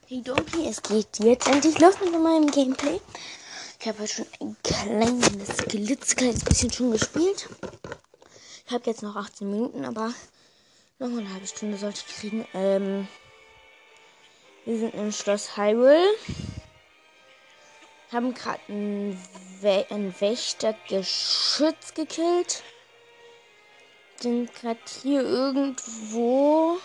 Hey 0.06 0.21
Doki, 0.21 0.69
es 0.69 0.82
geht 0.82 1.19
jetzt 1.21 1.49
endlich 1.49 1.78
los 1.78 1.95
mit 2.04 2.13
meinem 2.21 2.50
Gameplay. 2.50 3.00
Ich 3.81 3.88
habe 3.88 4.01
heute 4.01 4.12
schon 4.12 4.26
ein 4.42 4.56
kleines, 4.62 5.56
klitzekleines 5.67 6.44
bisschen 6.44 6.71
schon 6.71 6.90
gespielt. 6.90 7.49
Ich 8.67 8.74
habe 8.74 8.85
jetzt 8.85 9.03
noch 9.03 9.17
18 9.17 9.51
Minuten, 9.51 9.87
aber 9.87 10.12
noch 10.99 11.08
eine 11.08 11.33
halbe 11.33 11.46
Stunde 11.46 11.78
sollte 11.78 12.03
ich 12.06 12.15
kriegen. 12.15 12.46
Ähm, 12.53 13.08
wir 14.67 14.78
sind 14.78 14.92
im 14.92 15.12
Schloss 15.12 15.56
Hyrule 15.56 16.05
haben 18.14 18.32
gerade 18.32 18.60
ein, 18.68 19.20
We 19.60 19.86
ein 19.91 20.14
Wächtergeschütz 20.20 21.95
gekillt. 21.95 22.62
Sind 24.20 24.54
gerade 24.54 24.80
hier 25.02 25.23
irgendwo 25.23 26.78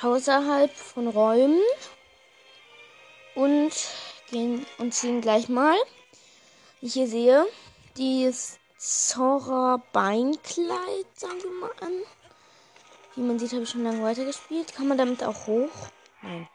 außerhalb 0.00 0.74
von 0.74 1.08
Räumen. 1.08 1.60
Und 3.34 3.72
gehen 4.30 4.66
und 4.78 4.92
ziehen 4.92 5.20
gleich 5.20 5.48
mal. 5.48 5.76
Ich 6.80 6.94
hier 6.94 7.06
sehe, 7.06 7.46
dieses 7.96 8.58
Zora 8.76 9.80
Beinkleid, 9.92 11.06
sagen 11.14 11.40
wir 11.42 11.50
mal 11.60 11.72
an. 11.80 11.92
Wie 13.14 13.20
man 13.20 13.38
sieht, 13.38 13.52
habe 13.52 13.62
ich 13.62 13.70
schon 13.70 13.84
lange 13.84 14.02
weitergespielt. 14.02 14.74
Kann 14.74 14.88
man 14.88 14.98
damit 14.98 15.22
auch 15.22 15.46
hoch? 15.46 15.70
Nein. 16.22 16.48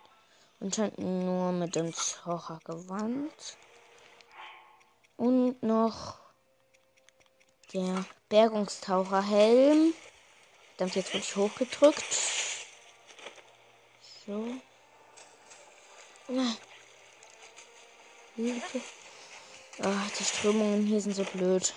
Anscheinend 0.59 0.97
nur 0.97 1.51
mit 1.51 1.75
dem 1.75 1.93
Zocher-Gewand. 1.93 3.57
Und 5.15 5.61
noch 5.61 6.17
der 7.73 8.05
Bergungstaucherhelm. 8.29 9.93
Dann 10.77 10.89
jetzt 10.89 11.13
wirklich 11.13 11.35
hochgedrückt. 11.35 12.05
So. 14.25 14.47
Hilfe. 18.35 18.81
Ah, 19.83 20.07
die 20.19 20.23
Strömungen 20.23 20.85
hier 20.85 21.01
sind 21.01 21.13
so 21.13 21.23
blöd. 21.23 21.73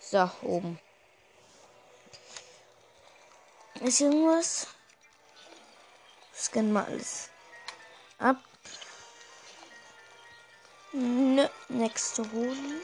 So, 0.00 0.30
oben. 0.42 0.78
Ist 3.80 4.00
irgendwas? 4.00 4.66
Scannen 6.34 6.72
mal 6.72 6.84
alles 6.86 7.30
ab. 8.18 8.36
Nö, 10.92 11.48
nächste 11.68 12.22
holen. 12.32 12.80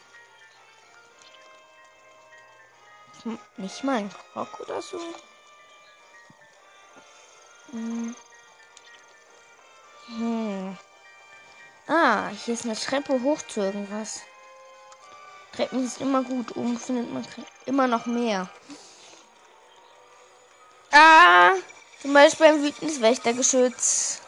Nicht 3.57 3.85
mal 3.85 3.99
ein 3.99 4.15
Rock 4.35 4.61
oder 4.61 4.81
so. 4.81 4.99
Hm. 7.71 8.17
Hm. 10.07 10.79
Ah, 11.87 12.29
hier 12.29 12.55
ist 12.55 12.65
eine 12.65 12.75
Treppe 12.75 13.23
hoch 13.23 13.43
zu 13.43 13.61
irgendwas. 13.61 14.23
Treppen 15.53 15.85
ist 15.85 16.01
immer 16.01 16.23
gut. 16.23 16.57
Oben 16.57 16.79
findet 16.79 17.13
man 17.13 17.27
immer 17.67 17.87
noch 17.87 18.07
mehr. 18.07 18.49
Ah, 20.93 21.53
zum 22.01 22.15
Beispiel 22.15 22.47
ein 22.47 22.63
wütendes 22.63 23.01
Wächtergeschütz. 23.01 24.23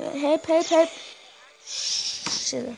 Help, 0.00 0.46
help, 0.46 0.70
help. 0.70 0.88
Shit. 1.66 2.76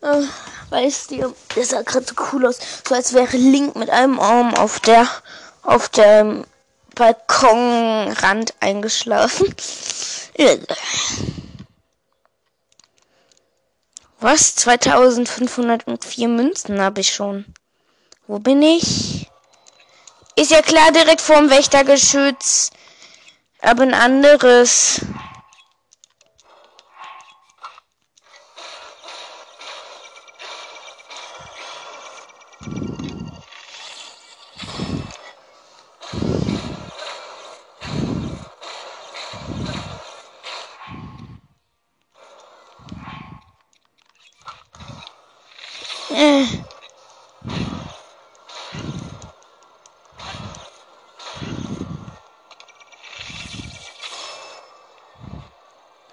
Oh, 0.00 0.24
weißt 0.70 1.10
du, 1.12 1.34
das 1.54 1.68
sah 1.70 1.82
gerade 1.82 2.06
so 2.06 2.14
cool 2.32 2.46
aus. 2.46 2.58
So 2.86 2.94
als 2.94 3.12
wäre 3.14 3.36
Link 3.36 3.76
mit 3.76 3.90
einem 3.90 4.18
Arm 4.20 4.54
auf 4.54 4.80
der 4.80 5.08
auf 5.62 5.88
dem 5.88 6.44
Balkonrand 6.94 8.54
eingeschlafen. 8.60 9.54
Was? 14.20 14.56
2504 14.56 16.28
Münzen 16.28 16.80
habe 16.80 17.00
ich 17.00 17.12
schon. 17.14 17.44
Wo 18.26 18.38
bin 18.40 18.62
ich? 18.62 19.17
Ist 20.38 20.52
ja 20.52 20.62
klar, 20.62 20.92
direkt 20.92 21.20
vorm 21.20 21.50
Wächtergeschütz. 21.50 22.70
Aber 23.60 23.82
ein 23.82 23.92
anderes. 23.92 25.00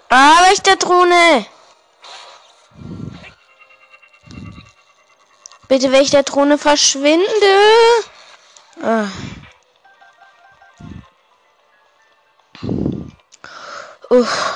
Ah, 0.08 0.48
Wächterdrohne! 0.48 1.46
Bitte 5.68 5.90
Wächterdrohne 5.90 6.58
verschwinde! 6.58 7.26
Ah. 8.82 9.08
Uff. 14.10 14.54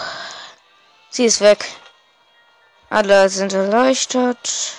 Sie 1.11 1.25
ist 1.25 1.41
weg. 1.41 1.69
Alle 2.89 3.29
sind 3.29 3.53
erleuchtet. 3.53 4.75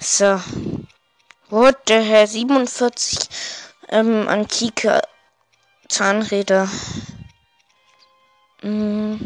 So. 0.00 0.40
What 1.50 1.76
the 1.88 2.00
hell? 2.00 2.26
47 2.26 3.28
ähm, 3.88 4.28
antike 4.28 5.02
Zahnräder. 5.88 6.68
Mm. 8.62 9.16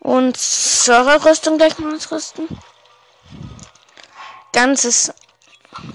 Und 0.00 0.36
Serverrüstung 0.36 1.56
gleich 1.56 1.78
mal 1.78 1.94
ausrüsten. 1.94 2.46
Ganzes 4.52 5.12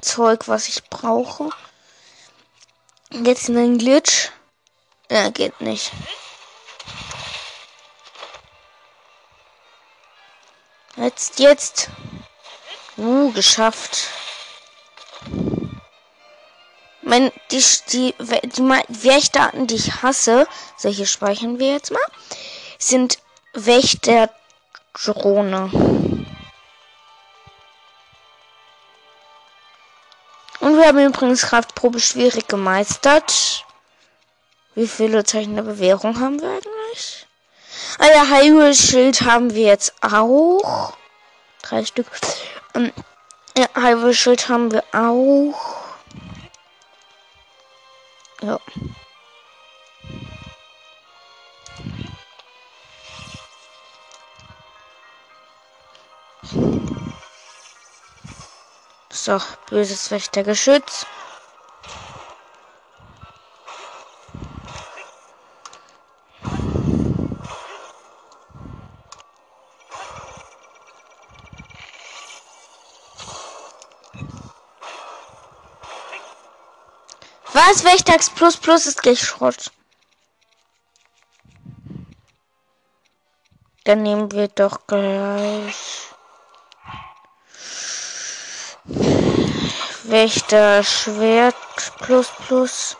Zeug, 0.01 0.47
was 0.47 0.67
ich 0.67 0.83
brauche. 0.89 1.49
Jetzt 3.11 3.49
in 3.49 3.57
ein 3.57 3.77
Glitch. 3.77 4.31
Ja, 5.09 5.29
geht 5.29 5.61
nicht. 5.61 5.91
Jetzt, 10.97 11.39
jetzt. 11.39 11.89
Uh, 12.97 13.31
geschafft. 13.31 14.07
Mein, 17.11 17.31
die, 17.51 17.63
die, 17.91 18.15
die, 18.19 18.41
die 18.47 18.63
Wächterarten, 19.03 19.67
die 19.67 19.75
ich 19.75 20.01
hasse, 20.01 20.47
solche 20.77 21.05
speichern 21.05 21.59
wir 21.59 21.73
jetzt 21.73 21.91
mal, 21.91 21.99
sind 22.79 23.19
Wächterdrohne. 23.51 25.69
Und 30.61 30.77
wir 30.77 30.87
haben 30.87 31.05
übrigens 31.05 31.41
Kraftprobe 31.41 31.99
schwierig 31.99 32.47
gemeistert. 32.47 33.65
Wie 34.75 34.87
viele 34.87 35.25
Zeichen 35.25 35.57
der 35.57 35.63
Bewährung 35.63 36.17
haben 36.17 36.41
wir 36.41 36.47
eigentlich? 36.47 37.27
Ah 37.99 38.07
ja, 38.07 38.23
Hyrule-Schild 38.37 39.23
haben 39.23 39.53
wir 39.53 39.65
jetzt 39.65 39.93
auch. 39.99 40.93
Drei 41.61 41.83
Stück. 41.83 42.07
Ähm, 42.73 42.93
ja, 43.57 43.67
Hyrule-Schild 43.75 44.47
haben 44.47 44.71
wir 44.71 44.85
auch. 44.93 45.80
Ja. 48.43 48.59
So, 59.13 59.39
böses 59.69 60.09
Wächtergeschütz. 60.09 61.05
Was? 77.71 77.85
Wächtags 77.85 78.29
Plus 78.29 78.57
Plus 78.57 78.85
ist 78.85 79.01
gleich 79.01 79.21
Schrott. 79.21 79.71
Dann 83.85 84.03
nehmen 84.03 84.29
wir 84.33 84.49
doch 84.49 84.87
gleich. 84.87 86.09
Wächter 90.03 90.83
Schwert 90.83 91.55
plus 91.99 92.27
plus. 92.45 92.97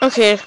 Okay. 0.00 0.40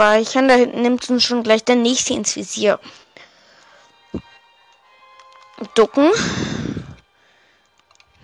Speichern, 0.00 0.48
da 0.48 0.54
hinten 0.54 0.80
nimmt 0.80 1.10
uns 1.10 1.24
schon 1.24 1.42
gleich 1.42 1.62
der 1.62 1.76
nächste 1.76 2.14
ins 2.14 2.34
Visier. 2.34 2.80
Ducken. 5.74 6.10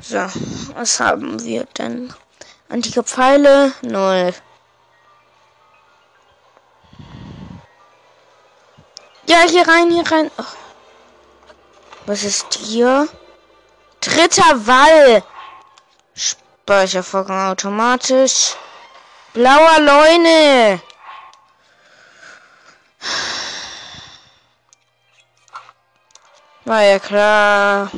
So, 0.01 0.27
was 0.75 0.99
haben 1.01 1.45
wir 1.45 1.67
denn? 1.77 2.15
Antike 2.71 3.03
Pfeile, 3.03 3.75
null. 3.83 4.33
Ja, 9.27 9.43
hier 9.47 9.69
rein, 9.69 9.91
hier 9.91 10.11
rein. 10.11 10.31
Oh. 10.39 10.45
Was 12.07 12.25
ist 12.25 12.55
hier? 12.55 13.07
Dritter 14.01 14.67
Wall. 14.67 15.23
Speichervorgang 16.15 17.51
automatisch. 17.51 18.55
Blauer 19.35 19.79
Leune. 19.81 20.81
War 26.67 26.83
ja 26.83 26.99
klar. 26.99 27.89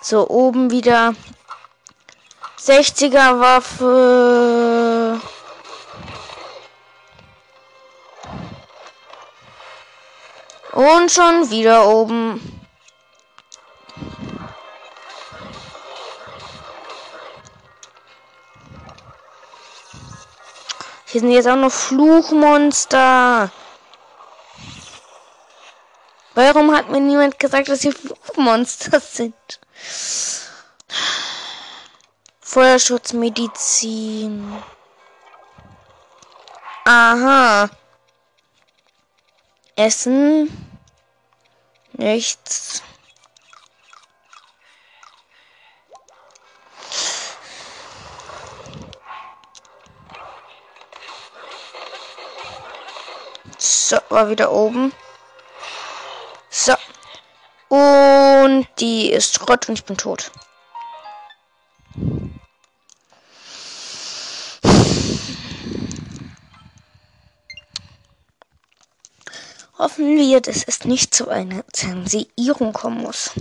So, 0.00 0.26
oben 0.30 0.70
wieder 0.70 1.14
60er 2.58 3.40
Waffe. 3.40 4.63
Und 10.84 11.10
schon 11.10 11.48
wieder 11.48 11.88
oben. 11.88 12.60
Hier 21.06 21.22
sind 21.22 21.30
jetzt 21.30 21.48
auch 21.48 21.56
noch 21.56 21.72
Fluchmonster. 21.72 23.50
Warum 26.34 26.76
hat 26.76 26.90
mir 26.90 27.00
niemand 27.00 27.38
gesagt, 27.38 27.70
dass 27.70 27.80
hier 27.80 27.94
Fluchmonster 27.94 29.00
sind? 29.00 29.34
Feuerschutzmedizin. 32.40 34.62
Aha. 36.84 37.70
Essen. 39.76 40.73
Nichts. 41.96 42.82
So, 53.58 53.98
war 54.08 54.28
wieder 54.28 54.50
oben. 54.50 54.92
So. 56.50 56.74
Und 57.68 58.66
die 58.80 59.10
ist 59.12 59.34
Schrott 59.34 59.68
und 59.68 59.78
ich 59.78 59.84
bin 59.84 59.96
tot. 59.96 60.32
Hoffen 69.84 70.16
wir, 70.16 70.40
dass 70.40 70.64
es 70.64 70.86
nicht 70.86 71.14
zu 71.14 71.28
einer 71.28 71.62
Zensierung 71.70 72.72
kommen 72.72 73.02
muss. 73.02 73.32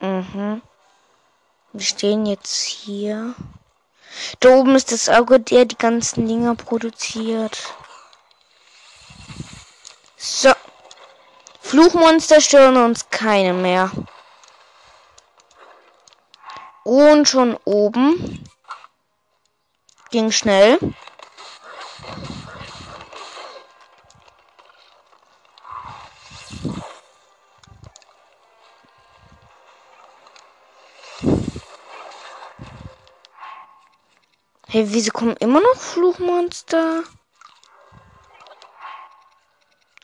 Mhm. 0.00 0.60
Wir 1.72 1.80
stehen 1.80 2.26
jetzt 2.26 2.64
hier. 2.64 3.36
Da 4.40 4.50
oben 4.50 4.74
ist 4.74 4.92
das 4.92 5.08
Auge, 5.08 5.40
der 5.40 5.64
die 5.64 5.76
ganzen 5.76 6.26
Dinger 6.26 6.54
produziert. 6.54 7.74
So. 10.16 10.52
Fluchmonster 11.60 12.40
stören 12.40 12.76
uns 12.76 13.10
keine 13.10 13.52
mehr. 13.52 13.90
Und 16.84 17.28
schon 17.28 17.56
oben. 17.64 18.44
Ging 20.10 20.32
schnell. 20.32 20.78
Hey, 34.72 34.84
wieso 34.92 35.10
kommen 35.10 35.36
immer 35.38 35.60
noch 35.60 35.74
Fluchmonster? 35.74 37.02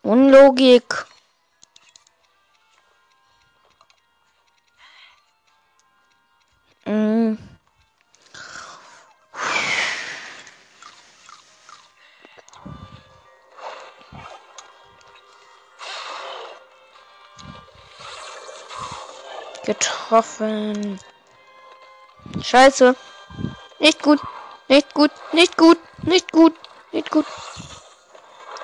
Unlogik. 0.03 1.07
Mm. 6.85 7.35
Getroffen. 19.65 20.99
Scheiße. 22.43 22.97
Nicht 23.79 24.03
gut. 24.03 24.21
Nicht 24.69 24.95
gut, 24.95 25.13
nicht 25.33 25.57
gut, 25.57 25.79
nicht 26.03 26.33
gut, 26.33 26.55
nicht 26.93 27.11
gut. 27.11 27.27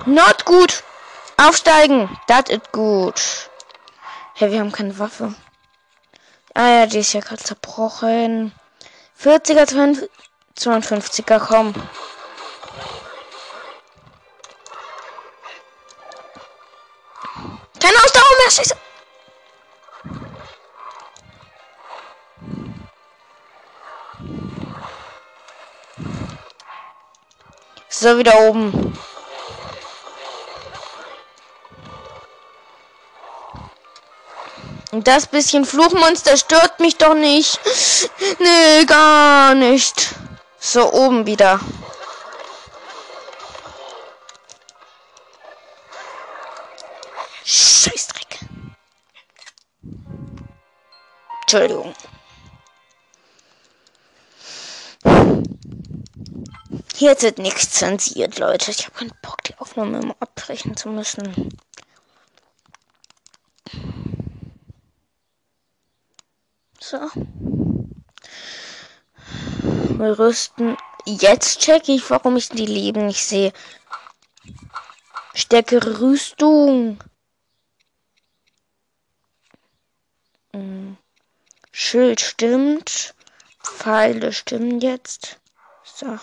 Not 0.07 0.45
gut. 0.45 0.83
Aufsteigen. 1.37 2.09
Das 2.27 2.49
ist 2.49 2.73
gut. 2.73 3.21
Hey, 4.35 4.51
wir 4.51 4.61
haben 4.61 4.73
keine 4.73 4.99
Waffe. 4.99 5.35
Ah 6.55 6.69
ja, 6.69 6.87
die 6.87 6.99
ist 6.99 7.13
ja 7.13 7.21
gerade 7.21 7.43
zerbrochen. 7.43 8.53
40er, 9.23 9.67
52er, 10.59 11.39
komm. 11.39 11.73
Keine 17.81 17.97
Ausdauer 18.05 18.37
mehr, 18.39 18.51
scheiße. 18.51 18.77
So, 27.95 28.19
wieder 28.19 28.41
oben. 28.41 28.97
Und 34.93 35.07
das 35.07 35.27
bisschen 35.27 35.67
Fluchmonster 35.67 36.39
stört 36.39 36.81
mich 36.81 36.97
doch 36.97 37.15
nicht. 37.15 37.61
Nee, 38.39 38.85
gar 38.87 39.55
nicht. 39.55 40.15
So, 40.59 40.91
oben 40.93 41.27
wieder. 41.27 41.61
Scheißdreck. 47.45 48.39
Jetzt 57.03 57.25
wird 57.25 57.39
nichts 57.39 57.71
zensiert, 57.71 58.39
Leute. 58.39 58.71
Ich 58.71 58.85
habe 58.85 58.97
keinen 58.97 59.13
Bock, 59.23 59.43
die 59.43 59.59
Aufnahme 59.59 59.99
immer 59.99 60.15
abbrechen 60.21 60.77
zu 60.77 60.89
müssen. 60.89 61.49
So. 66.79 66.99
Wir 69.99 70.17
rüsten. 70.17 70.77
Jetzt 71.05 71.59
check 71.59 71.89
ich, 71.89 72.09
warum 72.09 72.37
ich 72.37 72.51
die 72.51 72.67
Leben 72.67 73.07
nicht 73.09 73.25
sehe. 73.25 73.53
Stärkere 75.35 75.99
Rüstung. 75.99 77.03
Hm. 80.53 80.97
Schild 81.73 82.21
stimmt. 82.21 83.17
Pfeile 83.61 84.33
stimmen 84.33 84.79
jetzt. 84.79 85.41
So. 85.83 86.21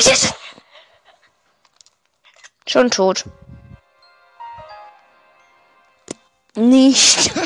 Scheiße! 0.00 0.34
Schon 2.66 2.90
tot. 2.90 3.24
Nicht. 6.56 7.32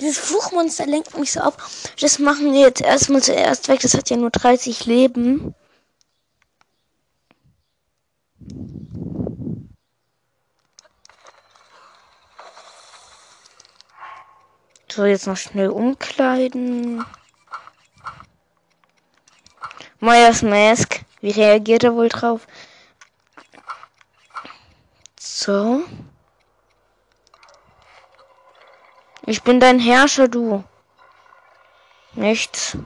Dieses 0.00 0.18
Fluchmonster 0.18 0.86
lenkt 0.86 1.16
mich 1.16 1.30
so 1.30 1.40
ab. 1.40 1.62
Das 2.00 2.18
machen 2.18 2.52
wir 2.52 2.60
jetzt 2.62 2.80
erstmal 2.80 3.22
zuerst 3.22 3.68
weg. 3.68 3.78
Das 3.80 3.94
hat 3.94 4.10
ja 4.10 4.16
nur 4.16 4.30
30 4.30 4.86
Leben. 4.86 5.54
So, 14.90 15.04
jetzt 15.04 15.28
noch 15.28 15.36
schnell 15.36 15.68
umkleiden. 15.70 17.04
Myers 20.04 20.42
Mask. 20.42 21.04
Wie 21.20 21.30
reagiert 21.30 21.84
er 21.84 21.94
wohl 21.94 22.08
drauf? 22.08 22.48
So. 25.20 25.84
Ich 29.26 29.44
bin 29.44 29.60
dein 29.60 29.78
Herrscher, 29.78 30.26
du. 30.26 30.64
Nichts. 32.14 32.76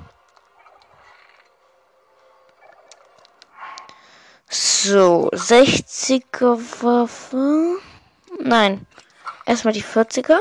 So, 4.51 5.31
60er 5.33 6.59
Waffe. 6.83 7.79
Nein. 8.39 8.87
Erstmal 9.47 9.73
die 9.73 9.83
40er. 9.83 10.39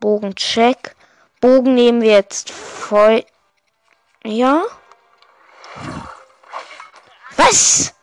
Bogen 0.00 0.34
check. 0.34 0.96
Bogen 1.42 1.74
nehmen 1.74 2.00
wir 2.00 2.12
jetzt 2.12 2.50
voll. 2.50 3.26
Ja? 4.24 4.64
Was? 7.36 7.94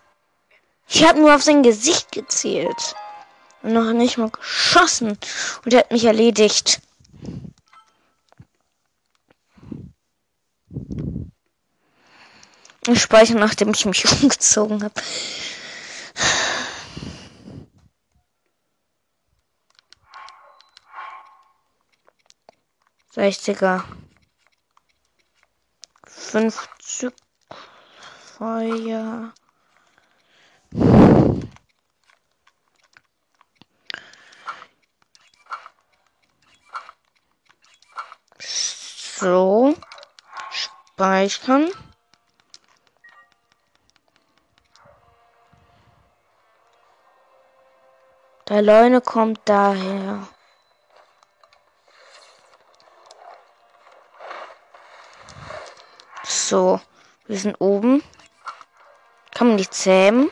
Ich 0.88 1.04
habe 1.04 1.20
nur 1.20 1.34
auf 1.34 1.44
sein 1.44 1.64
Gesicht 1.64 2.12
gezählt. 2.12 2.96
Und 3.62 3.74
noch 3.74 3.94
nicht 3.94 4.18
mal 4.18 4.30
geschossen. 4.30 5.18
Und 5.64 5.74
er 5.74 5.80
hat 5.80 5.92
mich 5.92 6.06
erledigt. 6.06 6.82
Ich 12.88 13.02
speichere, 13.02 13.38
nachdem 13.38 13.72
ich 13.72 13.86
mich 13.86 14.12
umgezogen 14.22 14.84
habe. 14.84 15.02
60er. 26.30 26.70
50 26.80 27.14
Feuer. 28.38 29.34
So. 39.20 39.76
Speichern. 40.52 41.72
Der 48.48 48.62
Leune 48.62 49.02
kommt 49.02 49.42
daher. 49.46 50.28
So, 56.50 56.82
wir 57.28 57.38
sind 57.38 57.62
oben. 57.62 58.02
Kann 59.36 59.50
man 59.50 59.58
die 59.58 59.70
zähmen? 59.70 60.32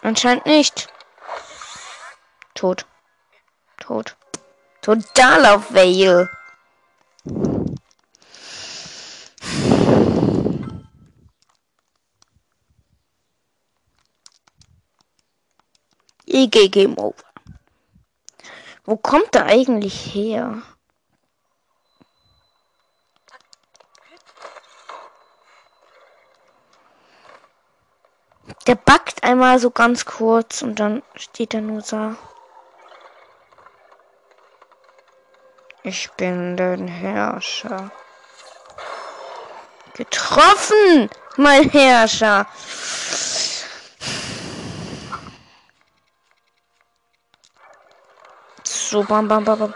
Anscheinend 0.00 0.46
nicht. 0.46 0.92
Tot. 2.54 2.86
Tot. 3.80 4.16
Total 4.80 5.46
auf 5.46 5.74
Vale. 5.74 6.30
EG 16.26 16.68
Game 16.68 16.96
Over. 16.96 17.29
Wo 18.84 18.96
kommt 18.96 19.34
er 19.34 19.46
eigentlich 19.46 20.14
her? 20.14 20.62
Der 28.66 28.74
backt 28.74 29.24
einmal 29.24 29.58
so 29.58 29.70
ganz 29.70 30.04
kurz 30.04 30.62
und 30.62 30.80
dann 30.80 31.02
steht 31.14 31.54
er 31.54 31.60
nur 31.60 31.80
so. 31.80 32.14
Ich 35.82 36.10
bin 36.12 36.56
dein 36.56 36.86
Herrscher. 36.86 37.90
Getroffen, 39.94 41.08
mein 41.36 41.70
Herrscher. 41.70 42.46
So, 48.90 49.02
bam, 49.04 49.28
bam, 49.28 49.44
bam, 49.44 49.58
bam. 49.60 49.74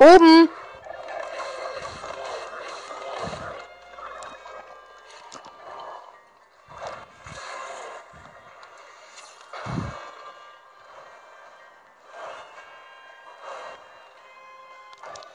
Oben. 0.00 0.48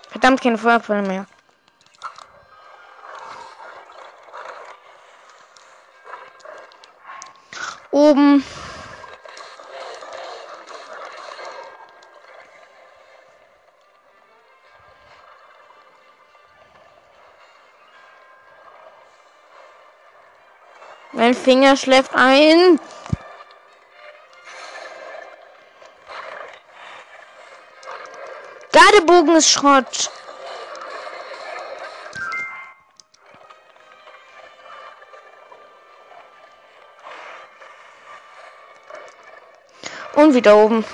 Verdammt, 0.09 0.41
keine 0.41 0.57
Feuerquelle 0.57 1.03
mehr. 1.03 1.27
Mein 21.25 21.33
Finger 21.33 21.75
schläft 21.75 22.13
ein. 22.13 22.79
Gardebogen 28.71 29.35
ist 29.35 29.49
Schrott. 29.49 30.11
Und 40.13 40.35
wieder 40.35 40.55
oben. 40.55 40.85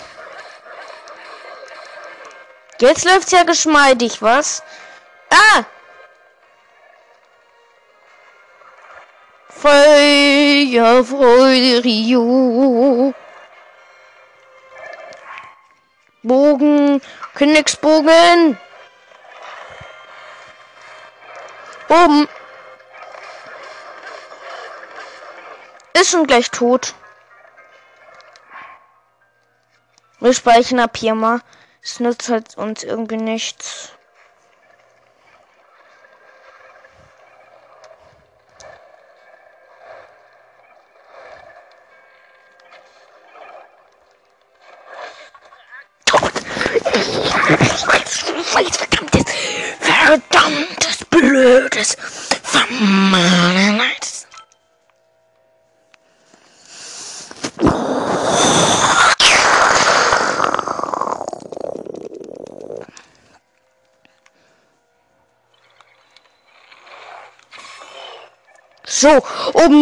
Jetzt 2.80 3.04
läuft's 3.04 3.32
ja 3.32 3.44
geschmeidig, 3.44 4.22
was? 4.22 4.64
Ah! 5.30 5.66
Feuerfreude 9.62 11.14
Rio. 11.84 13.14
Bogen, 16.24 17.00
Königsbogen. 17.36 18.58
Oben. 21.90 22.28
Ist 25.94 26.10
schon 26.10 26.26
gleich 26.26 26.50
tot. 26.50 26.96
Wir 30.22 30.34
speichern 30.34 30.80
ab 30.80 30.98
hier 30.98 31.14
mal. 31.14 31.40
Es 31.84 32.00
nützt 32.00 32.30
halt 32.30 32.58
uns 32.58 32.84
irgendwie 32.84 33.18
nichts. 33.18 33.92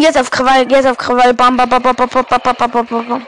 Jetzt 0.10 0.18
auf 0.18 0.32
Krawall, 0.32 0.70
jetzt 0.72 0.88
auf 0.88 0.98
Krawall, 0.98 1.34
bam, 1.34 1.56
bam, 1.56 1.70
bam, 1.70 1.82
bam, 1.82 1.96
bam, 1.96 2.10
bam, 2.10 2.25
bam, 2.28 2.56
bam, 2.56 2.86
bam, 2.86 3.08
bam. 3.08 3.28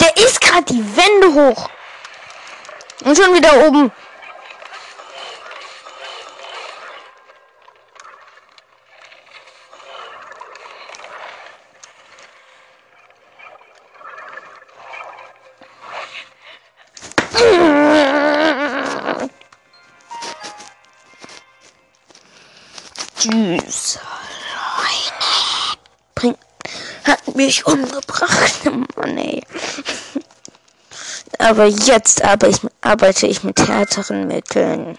Der 0.00 0.16
ist 0.16 0.40
gerade 0.40 0.64
die 0.64 0.84
Wände 0.96 1.34
hoch. 1.34 1.68
Und 3.04 3.16
schon 3.16 3.34
wieder 3.34 3.66
oben. 3.66 3.90
Leute. 23.24 24.00
Bring, 26.14 26.36
hat 27.04 27.34
mich 27.34 27.66
umgebracht. 27.66 28.64
Mann, 28.96 29.18
ey. 29.18 29.42
Aber 31.38 31.66
jetzt 31.66 32.22
arbeite 32.22 32.48
ich, 32.48 32.70
arbeite 32.80 33.26
ich 33.26 33.42
mit 33.42 33.58
härteren 33.66 34.28
Mitteln. 34.28 34.98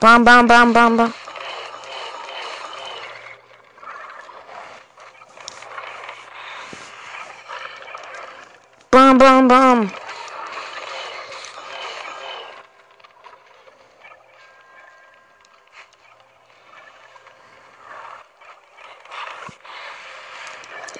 Bam, 0.00 0.24
bam, 0.24 0.46
bam, 0.46 0.72
bam, 0.72 0.96
bam. 0.96 1.14
Bam, 8.90 9.18
bam, 9.18 9.48
bam. 9.48 9.92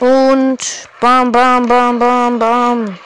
Und 0.00 0.89
bam, 1.00 1.32
bam, 1.32 1.66
bam, 1.66 1.98
bam, 1.98 2.38
bam. 2.38 2.98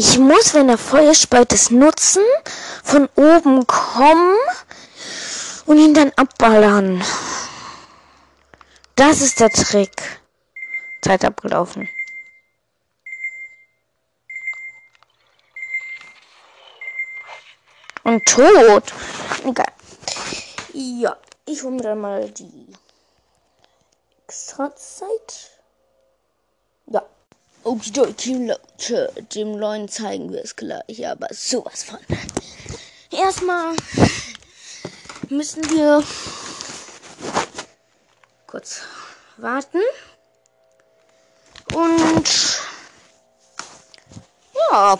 Ich 0.00 0.18
muss, 0.18 0.54
wenn 0.54 0.68
er 0.68 0.78
Feuer 0.78 1.14
speit, 1.14 1.52
das 1.52 1.70
nutzen, 1.70 2.22
von 2.82 3.08
oben 3.14 3.66
kommen 3.66 4.36
und 5.68 5.78
ihn 5.78 5.92
dann 5.92 6.10
abballern. 6.16 7.04
Das 8.96 9.20
ist 9.20 9.38
der 9.38 9.50
Trick. 9.50 10.20
Zeit 11.02 11.24
abgelaufen. 11.24 11.88
Und 18.02 18.24
tot. 18.24 18.94
Egal. 19.44 19.72
Ja, 20.72 21.16
ich 21.44 21.62
hole 21.62 21.76
mir 21.76 21.82
dann 21.82 22.00
mal 22.00 22.30
die 22.30 22.66
extra 24.26 24.74
Zeit. 24.74 25.50
Ja. 26.86 27.02
Okidoki, 27.64 28.46
Leute. 28.46 29.12
Dem 29.34 29.58
Leuen 29.58 29.88
zeigen 29.88 30.32
wir 30.32 30.42
es 30.42 30.56
gleich, 30.56 31.06
aber 31.06 31.28
sowas 31.30 31.84
von. 31.84 31.98
Erstmal 33.10 33.76
müssen 35.30 35.68
wir 35.70 36.02
kurz 38.46 38.82
warten. 39.36 39.80
Und 41.74 42.62
ja, 44.70 44.98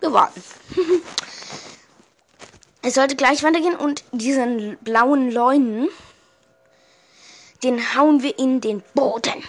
wir 0.00 0.12
warten. 0.12 0.42
es 2.82 2.94
sollte 2.94 3.16
gleich 3.16 3.42
weitergehen 3.42 3.76
und 3.76 4.04
diesen 4.12 4.78
blauen 4.78 5.30
Leunen, 5.30 5.88
den 7.62 7.94
hauen 7.94 8.22
wir 8.22 8.38
in 8.38 8.60
den 8.60 8.82
Boden. 8.94 9.44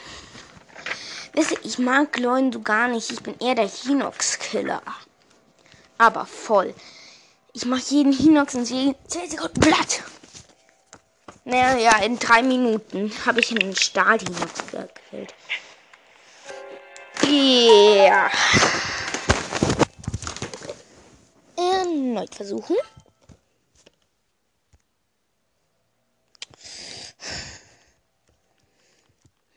Wisst 1.34 1.52
ihr, 1.52 1.60
ich 1.64 1.80
mag 1.80 2.18
Leunen 2.18 2.54
so 2.54 2.62
gar 2.62 2.88
nicht. 2.88 3.12
Ich 3.12 3.22
bin 3.22 3.38
eher 3.40 3.56
der 3.56 3.68
Hinox-Killer. 3.68 4.82
Aber 5.98 6.26
voll. 6.26 6.74
Ich 7.56 7.66
mache 7.66 7.84
jeden 7.88 8.12
Hinox 8.12 8.54
in 8.54 8.66
10 8.66 8.96
Sekunden 9.30 9.62
platt. 9.62 10.04
Naja, 11.46 12.00
in 12.00 12.20
drei 12.20 12.44
Minuten 12.44 13.10
habe 13.26 13.40
ich 13.40 13.52
einen 13.52 13.74
Stahl-Hinox 13.74 14.54
gekillt. 14.72 15.34
Ja. 17.24 17.30
Yeah. 17.32 18.30
Erneut 21.56 22.36
versuchen. 22.36 22.76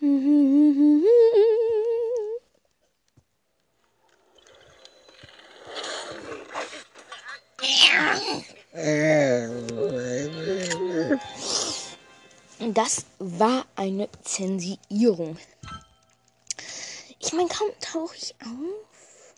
Das 12.61 13.06
war 13.18 13.66
eine 13.76 14.08
Zensierung. 14.22 15.37
Ich 17.18 17.32
meine, 17.32 17.48
kaum 17.48 17.70
tauche 17.80 18.16
ich 18.16 18.34
auf. 18.40 19.34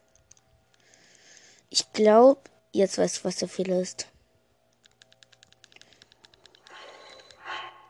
Ich 1.70 1.92
glaube, 1.92 2.40
jetzt 2.72 2.98
weißt 2.98 3.18
du, 3.18 3.24
was 3.24 3.36
der 3.36 3.48
Fehler 3.48 3.80
ist. 3.80 4.06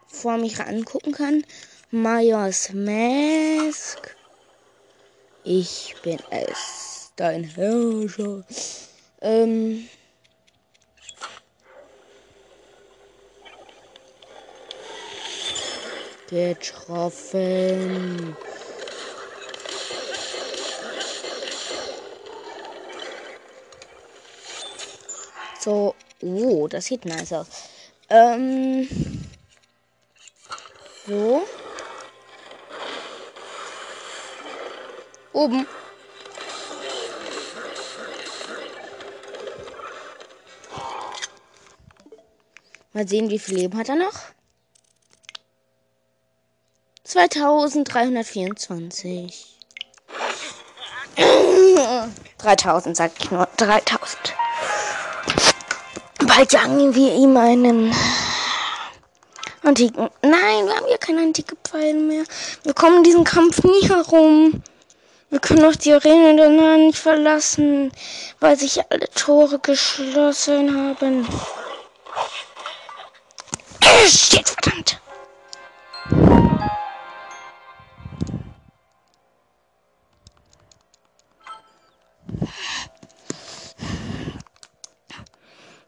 Vor 0.06 0.37
mich 0.37 0.61
angucken 0.61 1.12
kann. 1.12 1.44
Majas 1.90 2.72
Mask. 2.72 4.16
Ich 5.42 5.96
bin 6.02 6.18
es, 6.30 7.12
dein 7.16 7.44
Herrscher. 7.44 8.44
Ähm. 9.20 9.88
Getroffen. 16.31 18.37
So. 25.59 25.97
Oh, 26.23 26.69
das 26.69 26.85
sieht 26.85 27.05
nice 27.05 27.33
aus. 27.33 27.49
Ähm. 28.09 28.88
So. 31.07 31.43
Oben. 35.33 35.66
Mal 42.93 43.09
sehen, 43.09 43.31
wie 43.31 43.38
viel 43.38 43.57
Leben 43.57 43.79
hat 43.79 43.88
er 43.88 43.97
noch. 43.97 44.14
2324. 47.28 49.46
3000, 52.38 52.96
sag 52.96 53.12
ich 53.18 53.30
nur. 53.30 53.46
3000. 53.56 54.35
Bald 56.26 56.52
jagen 56.52 56.94
wir 56.94 57.14
ihm 57.14 57.37
einen 57.37 57.94
antiken. 59.62 60.09
Nein, 60.22 60.66
wir 60.66 60.76
haben 60.76 60.88
ja 60.88 60.98
keine 60.98 61.22
antike 61.22 61.56
Pfeile 61.64 61.94
mehr. 61.94 62.24
Wir 62.62 62.74
kommen 62.74 63.02
diesen 63.02 63.24
Kampf 63.24 63.64
nie 63.64 63.88
herum. 63.88 64.62
Wir 65.30 65.38
können 65.38 65.64
auch 65.64 65.76
die 65.76 65.92
Arena 65.92 66.35
danach 66.35 66.76
nicht 66.76 66.98
verlassen, 66.98 67.92
weil 68.40 68.59
sich 68.59 68.80
alle 68.90 69.09
Tore 69.11 69.61
geschlossen 69.61 70.76
haben. 70.76 71.26
Shit, 74.06 74.48
verdammt. 74.48 74.69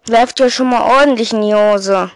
Werft 0.06 0.40
ja 0.40 0.50
schon 0.50 0.70
mal 0.70 0.82
ordentlich 0.82 1.32
in 1.32 1.42
die 1.42 1.54
Hose. 1.54 2.10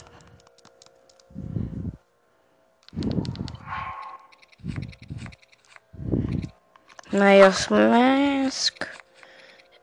Naja, 7.12 7.52
Mask. 7.70 8.88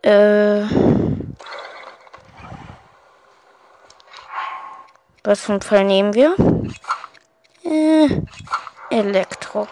Äh. 0.01 0.63
Was 5.23 5.39
für 5.39 5.53
ein 5.53 5.61
Fall 5.61 5.85
nehmen 5.85 6.13
wir? 6.13 6.35
Äh, 7.63 8.21
Elektro. 8.89 9.67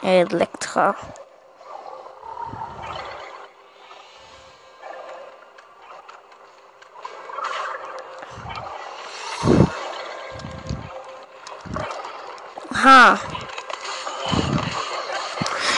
Elektra. 0.00 0.94
Ha. 12.84 13.16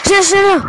Sehr 0.05 0.23
schneller. 0.23 0.63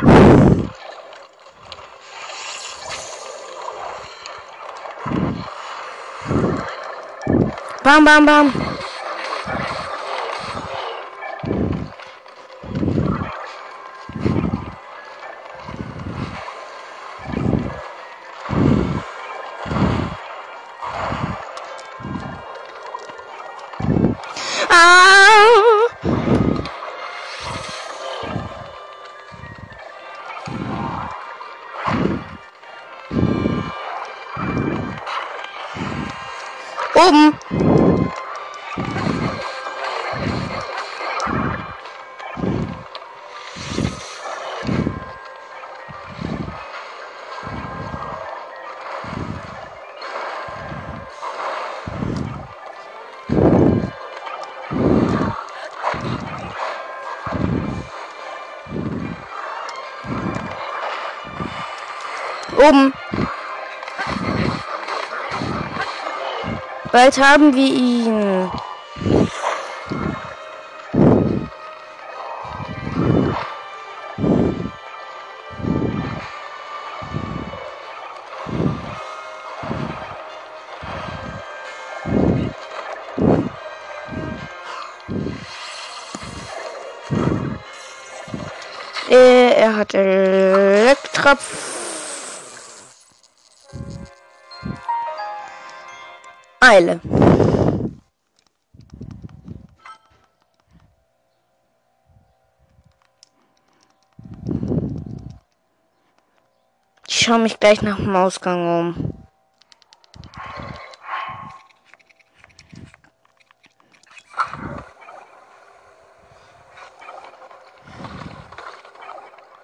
Bam, 7.83 8.03
bam, 8.03 8.25
bam. 8.25 8.64
Bald 66.95 67.17
haben 67.17 67.53
wir 67.53 67.73
ihn. 67.73 68.49
Äh, 89.10 89.51
er 89.51 89.75
hat 89.75 89.93
Elektra. 89.93 91.36
Eile. 96.75 96.99
Ich 107.07 107.19
schaue 107.21 107.39
mich 107.39 107.61
gleich 107.61 107.81
nach 107.81 107.95
dem 107.95 108.13
Ausgang 108.13 108.79
um. 108.79 109.13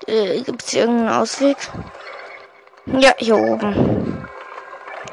Äh, 0.08 0.42
Gibt 0.44 0.64
es 0.64 0.74
irgendeinen 0.74 1.10
Ausweg? 1.10 1.58
Ja, 2.86 3.14
hier 3.18 3.36
oben. 3.36 4.26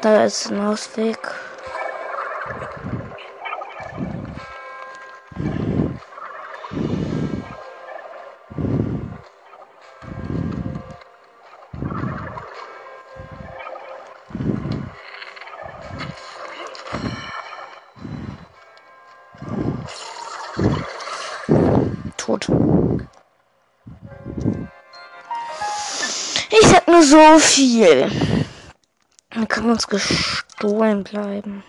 Da 0.01 0.23
ist 0.23 0.49
ein 0.49 0.61
Ausweg. 0.61 1.19
So 27.19 27.39
viel. 27.39 28.09
Dann 29.31 29.47
kann 29.47 29.69
uns 29.69 29.87
gestohlen 29.87 31.03
bleiben. 31.03 31.63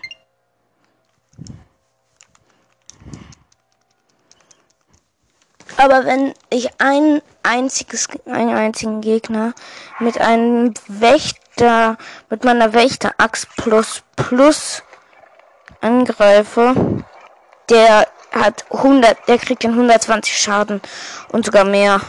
Aber 5.77 6.05
wenn 6.05 6.35
ich 6.51 6.69
ein 6.79 7.23
einziges, 7.43 8.09
einen 8.27 8.55
einzigen 8.55 9.01
Gegner 9.01 9.55
mit 9.99 10.21
einem 10.21 10.75
Wächter, 10.87 11.97
mit 12.29 12.45
meiner 12.45 12.73
Wächter-Axt 12.73 13.49
plus 13.57 14.03
plus 14.15 14.83
angreife, 15.81 17.03
der 17.71 18.07
hat 18.31 18.67
100, 18.71 19.27
der 19.27 19.39
kriegt 19.39 19.63
den 19.63 19.73
120 19.73 20.39
Schaden 20.39 20.81
und 21.33 21.47
sogar 21.47 21.65
mehr. 21.65 22.01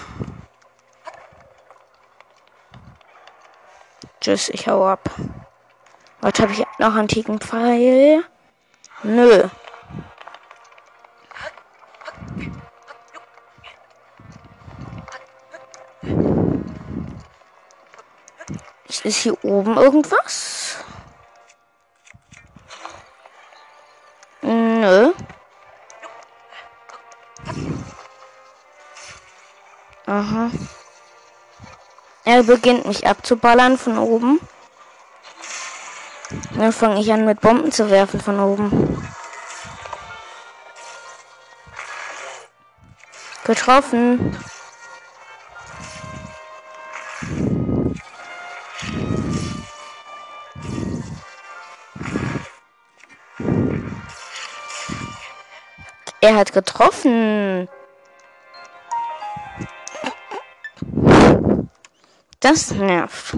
Tschüss, 4.21 4.49
ich 4.49 4.67
hau 4.67 4.88
ab. 4.88 5.10
Was 6.19 6.39
habe 6.39 6.51
ich 6.51 6.63
noch 6.77 6.93
antiken 6.93 7.39
Pfeil? 7.39 8.23
Nö. 9.01 9.49
Ist 19.03 19.17
hier 19.17 19.43
oben 19.43 19.75
irgendwas? 19.75 20.77
Nö. 24.43 25.13
Aha. 30.05 30.51
Er 32.23 32.43
beginnt 32.43 32.86
mich 32.86 33.07
abzuballern 33.07 33.77
von 33.77 33.97
oben. 33.97 34.39
Dann 36.55 36.71
fange 36.71 37.01
ich 37.01 37.12
an 37.12 37.25
mit 37.25 37.41
Bomben 37.41 37.71
zu 37.71 37.89
werfen 37.89 38.21
von 38.21 38.39
oben. 38.39 39.05
Getroffen. 43.43 44.38
Er 56.21 56.36
hat 56.36 56.53
getroffen. 56.53 57.67
Das 62.41 62.71
nervt. 62.71 63.38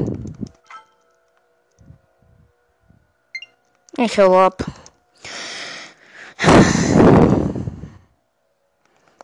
Ich 3.97 4.17
hau 4.17 4.39
ab. 4.39 4.65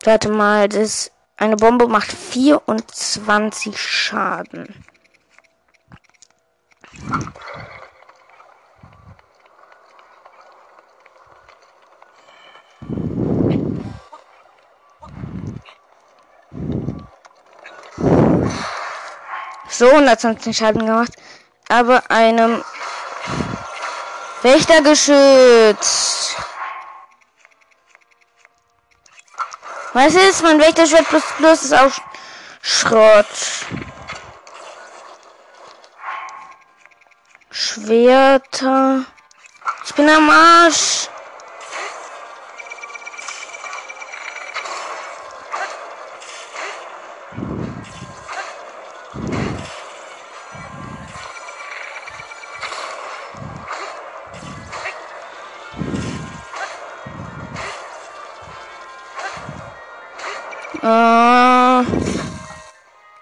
Warte 0.03 0.29
mal, 0.29 0.67
das 0.67 1.11
eine 1.37 1.55
Bombe 1.55 1.87
macht 1.87 2.11
24 2.11 3.77
Schaden. 3.77 4.83
So, 19.79 19.87
120 19.87 20.57
Schaden 20.57 20.85
gemacht. 20.85 21.13
Aber 21.69 22.03
einem 22.11 22.61
Wächtergeschütz. 24.41 26.35
Was 29.93 30.15
ist? 30.15 30.43
Mein 30.43 30.59
Wächterschwert 30.59 31.07
plus 31.07 31.23
plus 31.37 31.63
ist 31.63 31.73
auch 31.73 31.93
Schrott. 32.61 33.25
Schwerter. 37.49 39.05
Ich 39.85 39.95
bin 39.95 40.09
am 40.09 40.29
Arsch. 40.29 41.07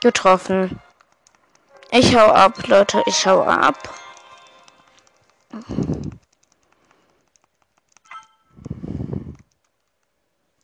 Getroffen. 0.08 0.80
Ich 1.92 2.16
hau 2.16 2.32
ab, 2.32 2.66
Leute. 2.68 3.04
Ich 3.08 3.28
hau 3.28 3.44
ab. 3.44 3.78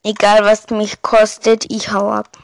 Egal 0.03 0.45
was 0.45 0.69
mich 0.69 1.01
kostet, 1.01 1.65
ich 1.69 1.91
hau 1.91 2.09
ab. 2.09 2.37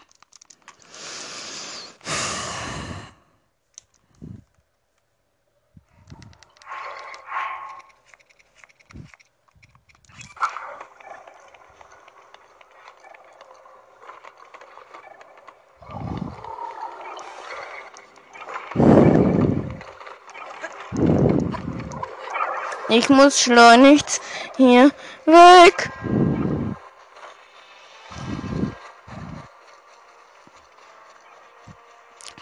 Ich 22.89 23.08
muss 23.08 23.39
schleunigst 23.39 24.19
hier 24.58 24.91
weg. 25.25 25.91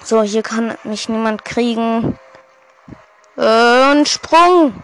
So, 0.03 0.23
hier 0.23 0.41
kann 0.41 0.77
mich 0.83 1.10
niemand 1.10 1.43
kriegen. 1.43 2.17
Und 3.36 4.07
Sprung. 4.07 4.81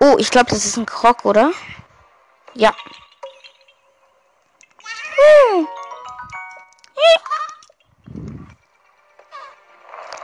Oh, 0.00 0.16
ich 0.18 0.30
glaube, 0.30 0.48
das 0.48 0.64
ist 0.64 0.78
ein 0.78 0.86
Krog, 0.86 1.26
oder? 1.26 1.52
Ja. 2.54 2.74
Hm. 5.16 5.68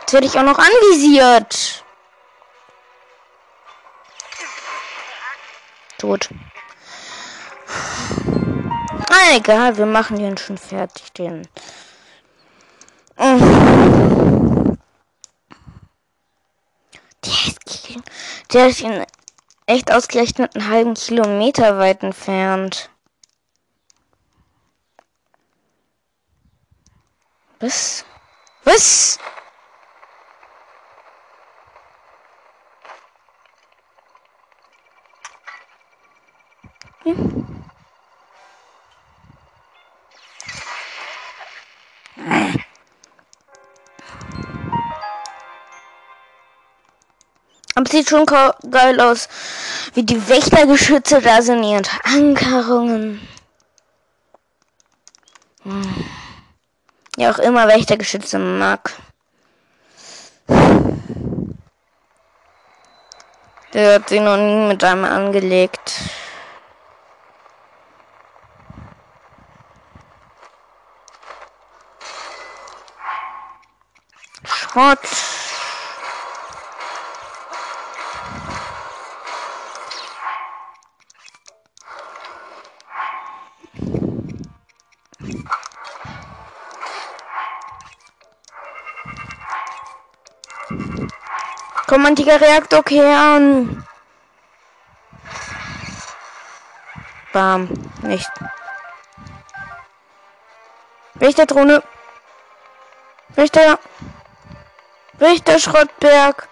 Jetzt 0.00 0.12
werde 0.14 0.26
ich 0.26 0.38
auch 0.38 0.42
noch 0.42 0.58
anvisiert. 0.58 1.79
Tot. 6.10 6.28
Ah, 9.10 9.36
egal, 9.36 9.76
wir 9.76 9.86
machen 9.86 10.18
den 10.18 10.36
schon 10.36 10.58
fertig, 10.58 11.12
den. 11.12 11.46
Der 13.16 13.36
ist, 17.46 17.58
der 18.52 18.66
ist 18.66 18.80
in 18.80 19.06
echt 19.66 19.92
ausgerechnet 19.92 20.56
einen 20.56 20.68
halben 20.68 20.94
Kilometer 20.94 21.78
weit 21.78 22.02
entfernt. 22.02 22.90
Was? 27.60 28.04
Was? 28.64 29.18
Aber 47.74 47.88
sieht 47.88 48.08
schon 48.08 48.26
geil 48.26 49.00
aus, 49.00 49.28
wie 49.94 50.02
die 50.02 50.28
Wächtergeschütze 50.28 51.20
da 51.22 51.40
sind, 51.40 51.62
ihre 51.62 51.82
Ankerungen. 52.04 53.26
Hm. 55.62 56.04
Ja, 57.16 57.30
auch 57.30 57.38
immer 57.38 57.68
Wächtergeschütze 57.68 58.38
mag. 58.38 58.92
Der 63.72 63.94
hat 63.94 64.08
sie 64.08 64.20
noch 64.20 64.36
nie 64.36 64.68
mit 64.68 64.82
einem 64.82 65.04
angelegt. 65.04 65.92
Schrott. 74.70 75.00
Komm, 91.88 92.06
antiker 92.06 92.40
Reaktor 92.40 92.84
kehren. 92.84 93.84
Bam. 97.32 97.68
Nicht. 98.02 98.30
Richter 101.20 101.46
Drohne. 101.46 101.82
Richter. 103.36 103.80
Richter 105.20 105.58
Schrottberg. 105.58 106.48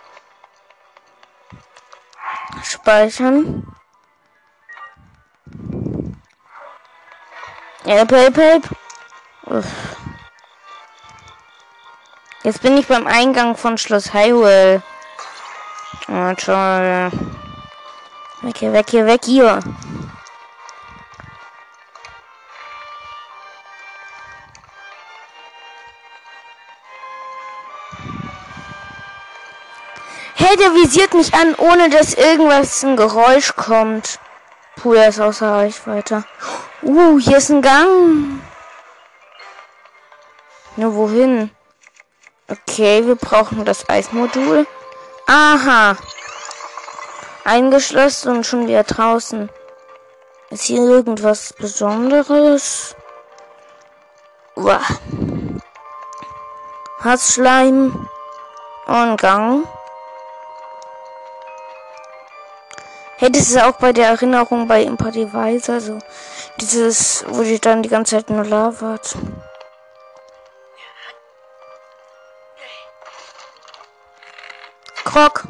Speichern. 2.63 3.67
Help, 7.85 8.11
help, 8.11 8.37
help. 8.37 8.69
Jetzt 12.43 12.61
bin 12.61 12.77
ich 12.77 12.87
beim 12.87 13.07
Eingang 13.07 13.57
von 13.57 13.79
Schloss 13.79 14.13
Highwell. 14.13 14.83
Oh, 16.09 16.33
toll. 16.35 17.11
Weg 18.43 18.59
hier, 18.59 18.73
weg 18.73 18.91
hier, 18.91 19.07
weg 19.07 19.25
hier. 19.25 19.61
Der 30.57 30.75
visiert 30.75 31.15
mich 31.15 31.35
an, 31.35 31.55
ohne 31.57 31.91
dass 31.91 32.15
irgendwas 32.15 32.83
ein 32.83 32.97
Geräusch 32.97 33.55
kommt. 33.57 34.19
Puh, 34.77 34.95
er 34.95 35.09
ist 35.09 35.21
außer 35.21 35.51
Reichweite. 35.53 36.25
Uh, 36.83 37.19
hier 37.19 37.39
ist 37.39 37.51
ein 37.51 37.63
Gang. 37.63 38.41
Na, 40.77 40.95
wohin? 40.95 41.51
Okay, 42.49 43.05
wir 43.05 43.17
brauchen 43.17 43.65
das 43.65 43.89
Eismodul. 43.89 44.67
Aha. 45.27 45.97
Eingeschlossen 47.45 48.37
und 48.37 48.47
schon 48.47 48.69
wieder 48.69 48.85
draußen. 48.85 49.51
Ist 50.51 50.65
hier 50.65 50.81
irgendwas 50.81 51.53
Besonderes? 51.53 52.95
Uah. 54.55 54.81
Hassschleim 57.01 58.09
und 58.87 59.21
Gang. 59.21 59.67
Hey, 63.21 63.33
das 63.33 63.49
ist 63.49 63.61
auch 63.61 63.77
bei 63.79 63.93
der 63.93 64.11
Erinnerung 64.11 64.69
bei 64.69 64.83
Impact 64.85 65.17
Device, 65.17 65.69
also 65.71 65.99
dieses, 66.61 67.25
wo 67.27 67.43
die 67.43 67.59
dann 67.59 67.83
die 67.83 67.89
ganze 67.89 68.15
Zeit 68.15 68.31
nur 68.31 68.45
labert. 68.45 69.17
Krog. 75.05 75.43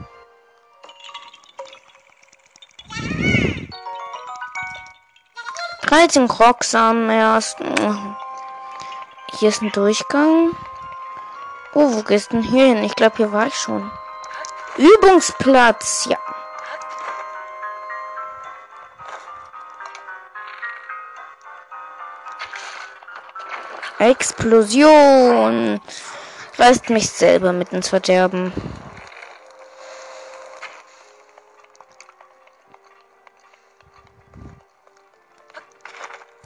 Dreizehn 5.83 6.26
Krogsamen 6.26 7.11
erst. 7.11 7.59
Hier 9.33 9.50
ist 9.50 9.61
ein 9.61 9.72
Durchgang. 9.72 10.57
Oh, 11.74 11.92
wo 11.92 12.02
gehst 12.02 12.33
du 12.33 12.37
denn 12.37 12.44
hier 12.44 12.64
hin? 12.64 12.83
Ich 12.83 12.94
glaube, 12.94 13.18
hier 13.18 13.31
war 13.31 13.46
ich 13.46 13.57
schon. 13.57 13.90
Übungsplatz, 14.78 16.07
ja. 16.09 16.16
Explosion. 23.98 25.80
Reißt 26.56 26.90
mich 26.90 27.11
selber 27.11 27.52
mit 27.52 27.72
ins 27.72 27.88
Verderben. 27.88 28.52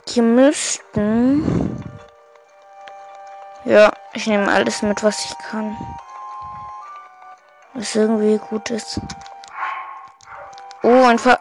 Hier 0.07 0.23
müssten. 0.23 1.83
Ja, 3.65 3.91
ich 4.13 4.27
nehme 4.27 4.51
alles 4.51 4.81
mit, 4.81 5.03
was 5.03 5.25
ich 5.25 5.37
kann. 5.49 5.75
Was 7.73 7.95
irgendwie 7.95 8.37
gut 8.37 8.69
ist. 8.69 8.99
Oh, 10.83 11.05
ein 11.05 11.17
Ver 11.17 11.39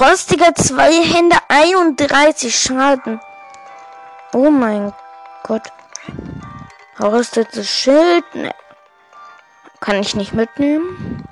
rostiger 0.00 0.54
Zweihänder 0.54 1.42
31 1.48 2.58
Schaden. 2.58 3.20
Oh 4.32 4.50
mein 4.50 4.94
Gott. 5.42 5.72
Verrostetes 6.96 7.68
Schild. 7.68 8.24
Ne. 8.34 8.54
Kann 9.80 10.00
ich 10.00 10.14
nicht 10.14 10.32
mitnehmen. 10.32 11.24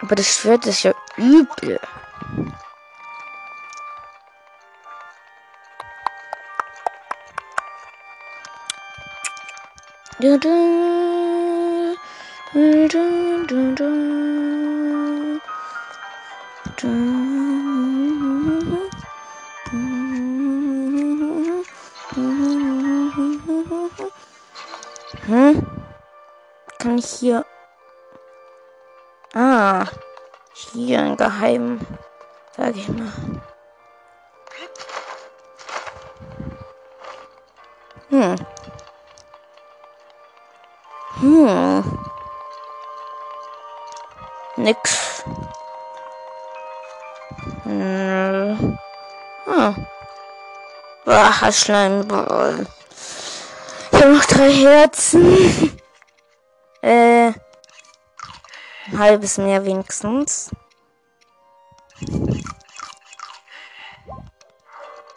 Aber 0.00 0.14
das 0.14 0.26
Schwert 0.26 0.66
ist 0.66 0.84
ja 0.84 0.94
übel. 1.16 1.80
Du, 10.20 10.38
du, 10.38 11.96
du, 12.88 14.27
Kann 26.98 27.04
hier. 27.20 27.46
Ah. 29.32 29.84
Hier 30.72 30.98
ein 30.98 31.16
Geheim. 31.16 31.78
Sag 32.56 32.74
ich 32.74 32.88
mal. 32.88 33.12
Hm. 38.10 38.34
Hm. 41.20 41.98
Nix. 44.56 45.22
Hm. 47.62 48.78
Hm. 49.44 49.86
Boah, 51.04 51.52
Schleim. 51.52 52.08
Boah. 52.08 52.54
Ich 53.92 54.02
habe 54.02 54.14
noch 54.14 54.24
drei 54.24 54.50
Herzen. 54.50 55.78
äh. 56.82 57.32
Ein 58.86 58.98
halbes 58.98 59.38
mehr 59.38 59.64
wenigstens. 59.64 60.50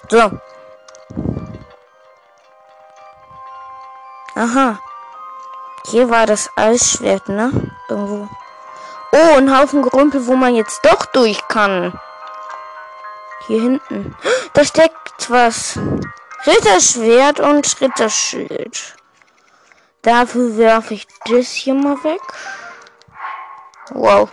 So. 0.10 0.32
Aha. 4.36 4.80
Hier 5.90 6.10
war 6.10 6.26
das 6.26 6.50
Eisschwert, 6.56 7.30
ne? 7.30 7.72
Irgendwo. 7.90 8.28
Oh, 9.14 9.36
ein 9.38 9.58
Haufen 9.58 9.82
Gerümpel, 9.82 10.26
wo 10.28 10.36
man 10.36 10.56
jetzt 10.56 10.86
doch 10.86 11.06
durch 11.06 11.48
kann. 11.48 12.00
Hier 13.48 13.62
hinten. 13.62 14.16
Da 14.54 14.64
steckt 14.66 15.30
was. 15.30 15.78
Ritterschwert 16.46 17.40
und 17.40 17.82
Ritterschild. 17.82 18.96
Dafür 20.02 20.58
werfe 20.58 20.96
ich 20.96 21.08
das 21.26 21.50
hier 21.50 21.76
mal 21.76 22.04
weg. 22.04 22.22
Wow. 23.92 24.32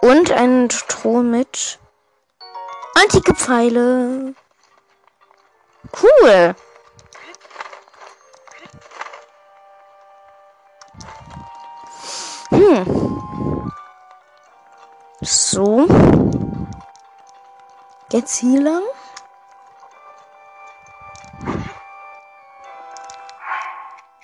Und 0.00 0.32
einen 0.32 0.70
Stroh 0.70 1.22
mit 1.22 1.78
antike 2.94 3.34
Pfeile. 3.34 4.34
Cool. 6.02 6.54
Hm. 12.50 13.72
So. 15.20 15.86
Jetzt 18.10 18.38
hier 18.38 18.62
lang. 18.62 18.82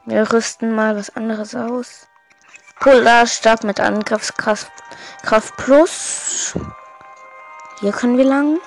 Wir 0.06 0.30
rüsten 0.32 0.74
mal 0.74 0.96
was 0.96 1.16
anderes 1.16 1.54
aus. 1.54 2.08
Polarstab 2.78 3.64
mit 3.64 3.80
Angriffskraft 3.80 4.70
Kraft 5.22 5.56
plus. 5.56 6.54
Hier 7.80 7.92
können 7.92 8.18
wir 8.18 8.24
lang. 8.24 8.60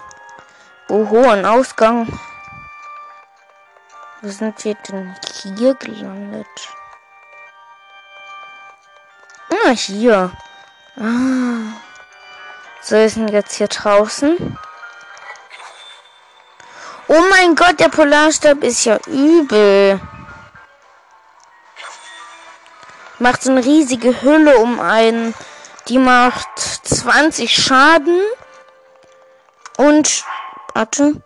Oho, 0.89 1.29
ein 1.29 1.45
Ausgang. 1.45 2.07
Wo 4.21 4.29
sind 4.29 4.63
wir 4.65 4.73
denn 4.89 5.15
hier 5.43 5.75
gelandet? 5.75 6.47
Ah, 9.51 9.69
hier. 9.69 10.31
Ah. 10.95 11.77
So, 12.81 12.95
wir 12.95 13.09
sind 13.09 13.29
jetzt 13.29 13.53
hier 13.53 13.67
draußen. 13.67 14.57
Oh 17.07 17.23
mein 17.29 17.55
Gott, 17.55 17.79
der 17.79 17.89
Polarstab 17.89 18.63
ist 18.63 18.85
ja 18.85 18.97
übel. 19.05 20.01
Macht 23.19 23.43
so 23.43 23.51
eine 23.51 23.63
riesige 23.63 24.21
Hülle 24.21 24.57
um 24.57 24.79
einen. 24.79 25.33
Die 25.87 25.97
macht 25.97 26.47
20 26.57 27.51
Schaden. 27.51 28.21
Und, 29.77 30.23
warte, 30.73 31.21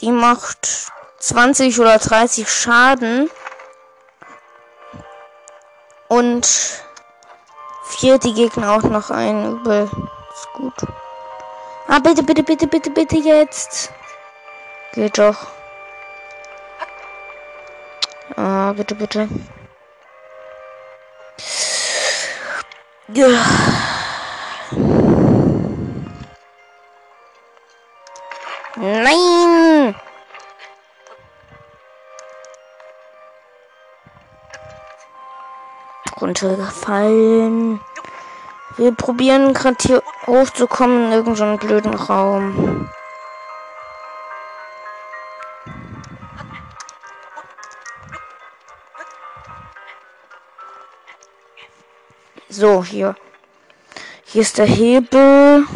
die 0.00 0.10
macht 0.10 0.92
20 1.18 1.78
oder 1.80 1.98
30 1.98 2.48
Schaden. 2.48 3.30
Und 6.08 6.46
vier 7.84 8.18
die 8.18 8.34
Gegner 8.34 8.72
auch 8.72 8.82
noch 8.82 9.10
ein. 9.10 9.52
Übel. 9.52 9.90
Ist 10.34 10.52
gut. 10.52 10.74
Ah, 11.86 11.98
bitte, 11.98 12.22
bitte, 12.22 12.42
bitte, 12.42 12.66
bitte, 12.66 12.90
bitte 12.90 13.16
jetzt. 13.16 13.92
Geht 14.92 15.18
doch. 15.18 15.46
Ah, 18.36 18.72
bitte, 18.72 18.94
bitte. 18.94 19.28
Ja. 23.08 23.28
Nein! 28.76 29.94
runtergefallen. 36.24 37.80
Wir 38.76 38.92
probieren 38.92 39.52
gerade 39.52 39.76
hier 39.80 40.02
hochzukommen 40.26 41.06
in 41.06 41.12
irgendeinen 41.12 41.58
blöden 41.58 41.94
Raum. 41.94 42.88
So, 52.56 52.84
hier. 52.84 53.16
Hier 54.26 54.42
ist 54.42 54.58
der 54.58 54.66
Hebel. 54.66 55.66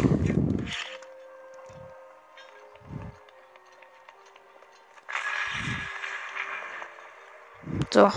So. 7.93 8.09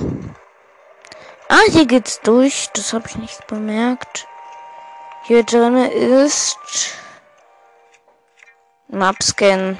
Ah, 1.49 1.67
hier 1.73 1.87
geht's 1.87 2.21
durch. 2.21 2.69
Das 2.75 2.93
habe 2.93 3.09
ich 3.09 3.17
nicht 3.17 3.49
bemerkt. 3.49 4.29
Hier 5.25 5.43
drin 5.43 5.75
ist 5.77 6.95
Mapscan. 8.87 9.77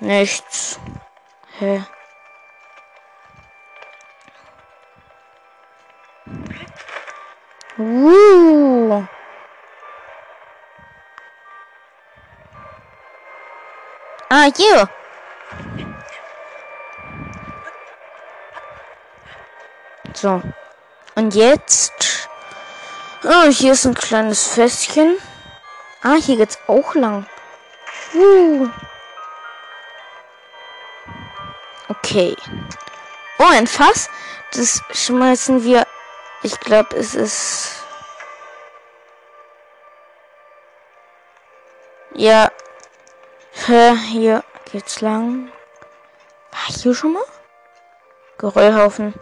Nichts. 0.00 0.78
Hä? 1.58 1.82
Uh. 7.80 9.02
Ah, 14.28 14.50
hier. 14.54 14.88
So. 20.12 20.42
Und 21.14 21.34
jetzt. 21.34 22.28
Oh, 23.24 23.48
hier 23.48 23.72
ist 23.72 23.86
ein 23.86 23.94
kleines 23.94 24.46
Fässchen. 24.52 25.16
Ah, 26.02 26.16
hier 26.16 26.36
geht's 26.36 26.58
auch 26.66 26.94
lang. 26.94 27.24
Uh. 28.12 28.68
Okay. 31.88 32.36
Oh, 33.38 33.48
ein 33.50 33.66
Fass. 33.66 34.10
Das 34.52 34.82
schmeißen 34.92 35.64
wir. 35.64 35.86
Ich 36.42 36.58
glaube, 36.60 36.96
es 36.96 37.14
ist. 37.14 37.84
Ja. 42.14 42.50
Hier 43.66 44.42
geht's 44.72 45.00
lang. 45.00 45.52
War 46.50 46.60
ich 46.68 46.82
hier 46.82 46.94
schon 46.94 47.12
mal? 47.12 47.22
Geröllhaufen. 48.38 49.14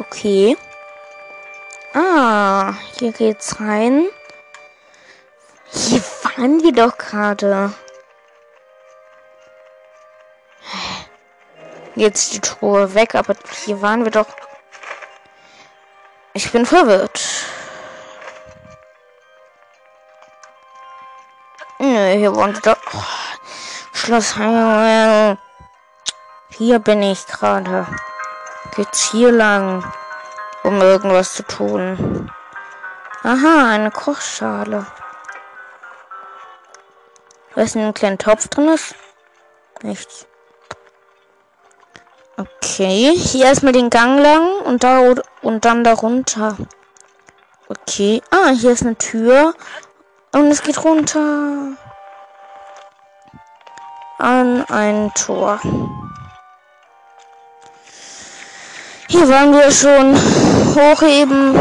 Okay. 0.00 0.56
Ah, 1.94 2.74
hier 2.98 3.12
geht's 3.12 3.60
rein. 3.60 4.08
Waren 6.38 6.62
wir 6.62 6.72
doch 6.72 6.96
gerade. 6.96 7.74
Jetzt 11.96 12.32
die 12.32 12.40
Truhe 12.40 12.94
weg, 12.94 13.16
aber 13.16 13.34
hier 13.64 13.82
waren 13.82 14.04
wir 14.04 14.12
doch. 14.12 14.28
Ich 16.32 16.50
bin 16.52 16.64
verwirrt. 16.64 17.20
Nö, 21.80 22.12
hier 22.12 22.36
waren 22.36 22.54
wir 22.54 22.62
doch. 22.62 22.78
Oh, 22.94 23.04
Schloss 23.92 24.36
Heimel. 24.36 25.38
Hier 26.50 26.78
bin 26.78 27.02
ich 27.02 27.26
gerade. 27.26 27.84
Geht's 28.76 29.10
hier 29.10 29.32
lang? 29.32 29.82
um 30.68 30.80
irgendwas 30.80 31.34
zu 31.34 31.42
tun. 31.44 32.30
Aha, 33.22 33.70
eine 33.70 33.90
Kochschale. 33.90 34.86
Was 37.58 37.74
in 37.74 37.80
einem 37.80 37.92
kleinen 37.92 38.18
Topf 38.18 38.46
drin 38.46 38.68
ist? 38.68 38.94
Nichts. 39.82 40.28
Okay, 42.36 43.12
hier 43.16 43.46
erstmal 43.46 43.72
den 43.72 43.90
Gang 43.90 44.20
lang 44.20 44.60
und 44.60 44.84
da 44.84 45.12
und 45.42 45.64
dann 45.64 45.82
darunter. 45.82 46.56
Okay. 47.68 48.22
Ah, 48.30 48.50
hier 48.50 48.70
ist 48.70 48.82
eine 48.82 48.94
Tür 48.94 49.54
und 50.32 50.46
es 50.52 50.62
geht 50.62 50.84
runter 50.84 51.72
an 54.18 54.64
ein 54.68 55.10
Tor. 55.16 55.60
Hier 59.08 59.28
waren 59.28 59.52
wir 59.52 59.72
schon 59.72 60.14
hochheben. 60.76 61.56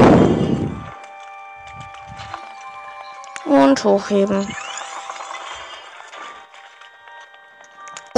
Und 3.45 3.83
hochheben. 3.83 4.47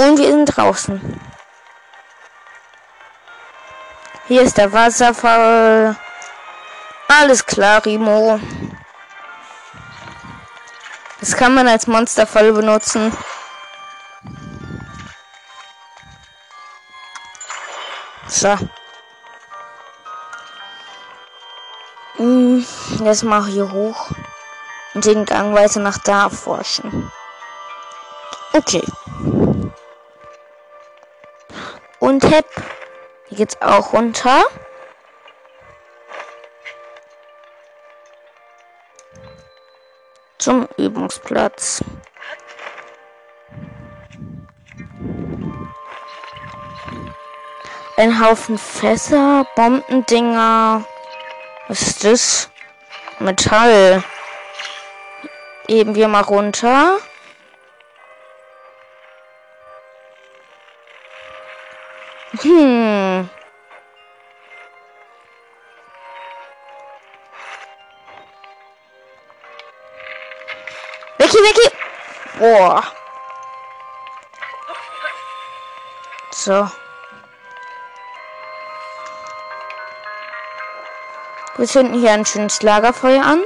Und 0.00 0.18
wir 0.18 0.28
sind 0.28 0.46
draußen. 0.46 1.20
Hier 4.28 4.40
ist 4.40 4.56
der 4.56 4.72
Wasserfall. 4.72 5.94
Alles 7.06 7.44
klar, 7.44 7.84
Rimo. 7.84 8.40
Das 11.20 11.36
kann 11.36 11.52
man 11.52 11.68
als 11.68 11.86
Monsterfall 11.86 12.50
benutzen. 12.50 13.12
So. 18.26 18.56
Hm, 22.16 22.64
jetzt 23.04 23.22
mal 23.22 23.44
hier 23.44 23.70
hoch 23.70 24.08
und 24.94 25.04
den 25.04 25.26
Gang 25.26 25.54
weiter 25.54 25.80
nach 25.80 25.98
da 25.98 26.30
forschen. 26.30 27.12
Okay. 28.54 28.82
Hepp. 32.30 32.46
Hier 33.28 33.38
geht's 33.38 33.60
auch 33.60 33.92
runter. 33.92 34.44
Zum 40.38 40.68
Übungsplatz. 40.76 41.82
Ein 47.96 48.24
Haufen 48.24 48.58
Fässer, 48.58 49.44
Bombendinger. 49.56 50.84
Was 51.66 51.82
ist 51.82 52.04
das? 52.04 52.50
Metall. 53.18 54.04
Heben 55.66 55.96
wir 55.96 56.06
mal 56.06 56.22
runter. 56.22 57.00
Hm. 62.42 63.28
Wecki, 71.18 71.36
Wecki. 71.36 71.76
Boah. 72.38 72.82
So. 76.30 76.70
Wir 81.56 81.66
zünden 81.66 82.00
hier 82.00 82.12
ein 82.12 82.24
schönes 82.24 82.62
Lagerfeuer 82.62 83.22
an. 83.22 83.44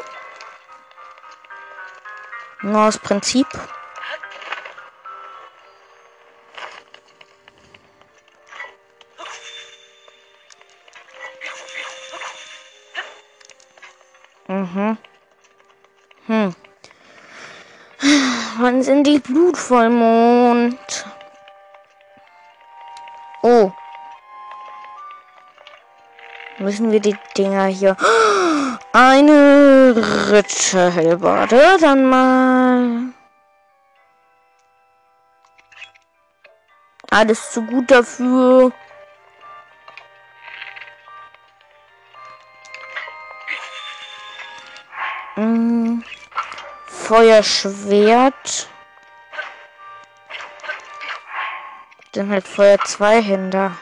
Nur 2.62 2.86
aus 2.86 2.98
Prinzip. 2.98 3.48
Blutvollmond? 19.18 21.06
Oh. 23.42 23.72
Müssen 26.58 26.92
wir 26.92 27.00
die 27.00 27.16
Dinger 27.36 27.66
hier. 27.66 27.96
Eine 28.92 29.94
Ritterhelbade, 30.30 31.76
dann 31.80 32.08
mal. 32.08 33.12
Alles 37.10 37.52
zu 37.52 37.62
gut 37.62 37.90
dafür. 37.90 38.72
Mm. 45.36 46.02
Feuerschwert. 46.86 48.68
Dann 52.14 52.30
halt 52.30 52.46
Feuer 52.46 52.78
Zweihänder. 52.84 53.76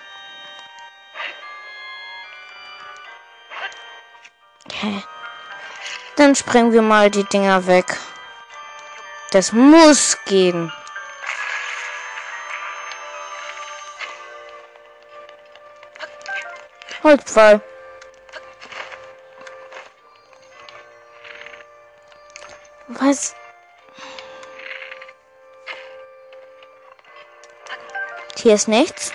Okay. 4.65 5.05
Dann 6.17 6.35
sprengen 6.35 6.73
wir 6.73 6.81
mal 6.81 7.11
die 7.11 7.25
Dinger 7.25 7.67
weg. 7.67 7.99
Das 9.33 9.53
muss 9.53 10.17
gehen. 10.25 10.73
Holzpfeil. 17.03 17.61
Was? 22.89 23.35
Hier 28.43 28.57
ist 28.57 28.67
nichts. 28.67 29.13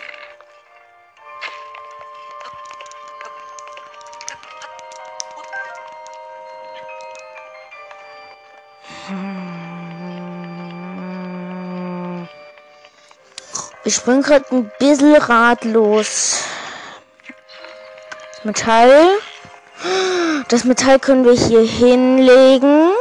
Ich 13.84 14.02
bin 14.04 14.22
gerade 14.22 14.46
ein 14.52 14.72
bisschen 14.80 15.16
ratlos. 15.18 16.44
Metall. 18.46 19.10
Das 20.48 20.64
Metall 20.64 21.00
können 21.00 21.26
wir 21.26 21.34
hier 21.34 21.64
hinlegen. 21.64 22.92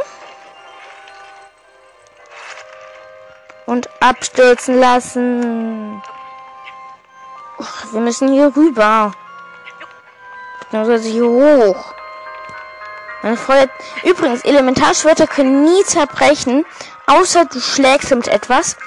Und 3.65 3.89
abstürzen 4.01 4.77
lassen. 4.77 5.86
Wir 7.91 8.01
müssen 8.01 8.31
hier 8.31 8.55
rüber. 8.55 9.11
Beziehungsweise 10.59 11.09
hier 11.09 11.27
hoch. 11.27 11.93
Meine 13.23 13.37
Freunde. 13.37 13.69
Übrigens, 14.03 14.43
Elementarschwerter 14.43 15.27
können 15.27 15.63
nie 15.63 15.83
zerbrechen, 15.83 16.65
außer 17.07 17.45
du 17.45 17.59
schlägst 17.59 18.13
mit 18.13 18.27
etwas. 18.27 18.77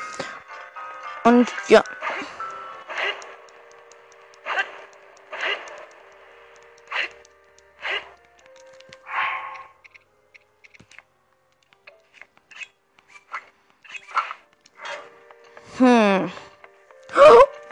Und 1.25 1.49
ja. 1.69 1.83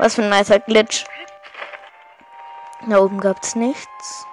Was 0.09 0.15
für 0.15 0.23
ein 0.23 0.31
nicer 0.31 0.59
Glitch. 0.59 1.05
Da 2.89 2.97
oben 2.97 3.21
gab's 3.21 3.55
nichts. 3.55 4.27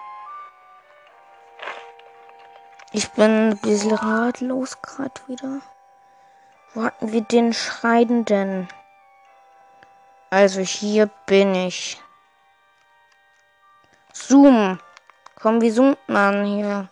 Ich 2.94 3.12
bin 3.12 3.50
ein 3.50 3.58
bisschen 3.58 3.92
ratlos 3.92 4.82
gerade 4.82 5.20
wieder. 5.28 5.60
Wo 6.74 6.84
hatten 6.86 7.12
wir 7.12 7.20
den 7.20 7.52
Schreidenden? 7.52 8.70
Also 10.30 10.62
hier 10.62 11.10
bin 11.26 11.54
ich. 11.54 12.02
Zoom. 14.14 14.80
Komm, 15.42 15.60
wie 15.60 15.74
zoomt 15.74 16.00
man 16.08 16.46
hier? 16.46 16.88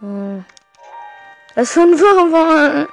Hm. 0.00 0.44
Was 1.58 1.72
für 1.72 1.80
ein 1.80 1.98
Würfel? 1.98 2.88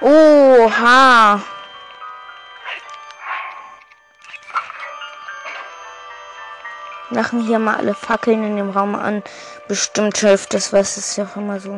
Oha. 0.00 1.40
Machen 7.10 7.46
hier 7.46 7.60
mal 7.60 7.76
alle 7.76 7.94
Fackeln 7.94 8.42
in 8.42 8.56
dem 8.56 8.70
Raum 8.70 8.96
an. 8.96 9.22
Bestimmt 9.68 10.18
hilft 10.18 10.54
das, 10.54 10.72
was 10.72 10.96
ist 10.96 11.16
ja 11.16 11.26
auch 11.26 11.36
immer 11.36 11.60
so. 11.60 11.76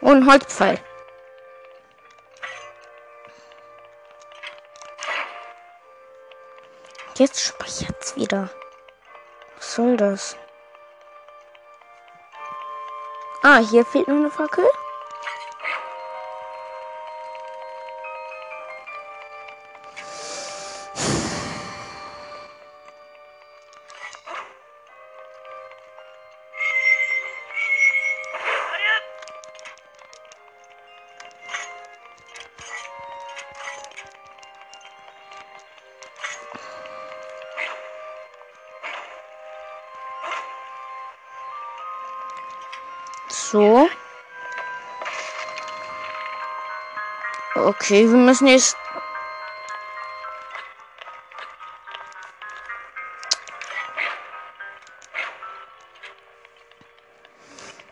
Oh, 0.00 0.10
ein 0.10 0.26
Holzpfeil. 0.26 0.80
Jetzt 7.16 7.40
speichert's 7.40 8.16
wieder. 8.16 8.50
Was 9.56 9.74
soll 9.76 9.96
das? 9.96 10.36
Ah, 13.42 13.58
hier 13.58 13.84
fehlt 13.84 14.08
noch 14.08 14.16
eine 14.16 14.30
Fackel. 14.30 14.64
Okay, 47.84 48.08
wir 48.08 48.16
müssen 48.16 48.46
jetzt. 48.46 48.78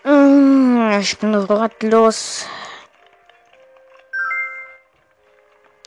Mm, 0.03 0.99
ich 0.99 1.19
bin 1.19 1.35
ratlos. 1.35 2.47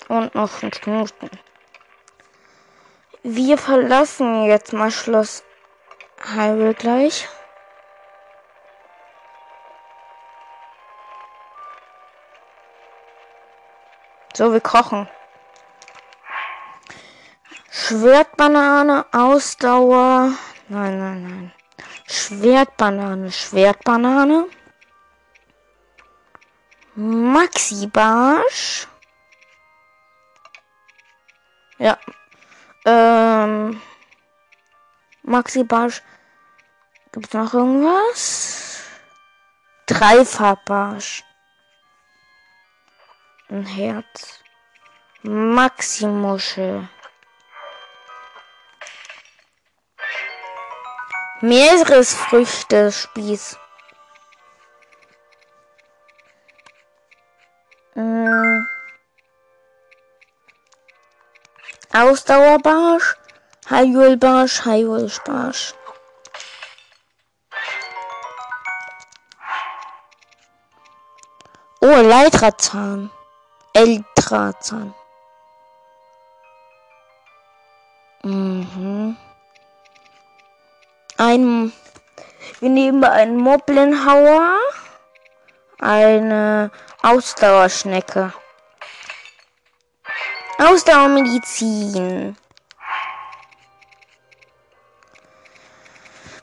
Und 0.07 0.35
noch 0.35 0.51
fünf 0.51 0.85
Minuten. 0.85 1.31
Wir 3.23 3.57
verlassen 3.57 4.45
jetzt 4.45 4.71
mal 4.71 4.91
Schloss 4.91 5.43
Hyrule 6.21 6.75
gleich. 6.75 7.27
So, 14.35 14.51
wir 14.51 14.59
kochen. 14.59 15.07
Schwertbanane, 17.71 19.05
Ausdauer. 19.13 20.33
Nein, 20.67 20.99
nein, 20.99 21.23
nein. 21.23 21.53
Schwertbanane, 22.05 23.31
Schwertbanane. 23.31 24.47
Maxi 26.95 27.87
Barsch. 27.87 28.89
Ja. 31.77 31.97
Ähm. 32.83 33.81
Maxi 35.23 35.63
Barsch. 35.63 36.01
Gibt's 37.13 37.33
noch 37.33 37.53
irgendwas? 37.53 38.81
Dreifarbbarsch. 39.85 41.23
Ein 43.47 43.63
Herz. 43.63 44.43
Maximuschel. 45.21 46.89
Meeresfrüchte 51.41 52.91
Spieß. 52.91 53.59
Mm. 57.93 58.65
Ausdauerbarsch, 61.93 63.15
Heilbarsch, 63.69 64.65
Heilbarsch. 64.65 65.75
Oh, 71.81 72.01
Leitrazahn. 72.01 73.11
Eltrazan. 73.75 74.93
Mhm. 78.23 79.17
Ein. 81.17 81.73
Wir 82.61 82.69
nehmen 82.69 83.03
einen 83.03 83.35
Moblinhauer. 83.35 84.59
Eine 85.79 86.71
Ausdauerschnecke. 87.01 88.31
Ausdauermedizin. 90.57 92.37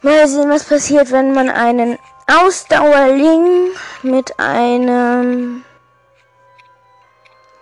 Mal 0.03 0.29
sehen, 0.29 0.51
was 0.51 0.65
passiert, 0.65 1.11
wenn 1.13 1.33
man 1.33 1.49
einen 1.49 1.99
Ausdauerling 2.27 3.71
mit 4.03 4.39
einem... 4.39 5.65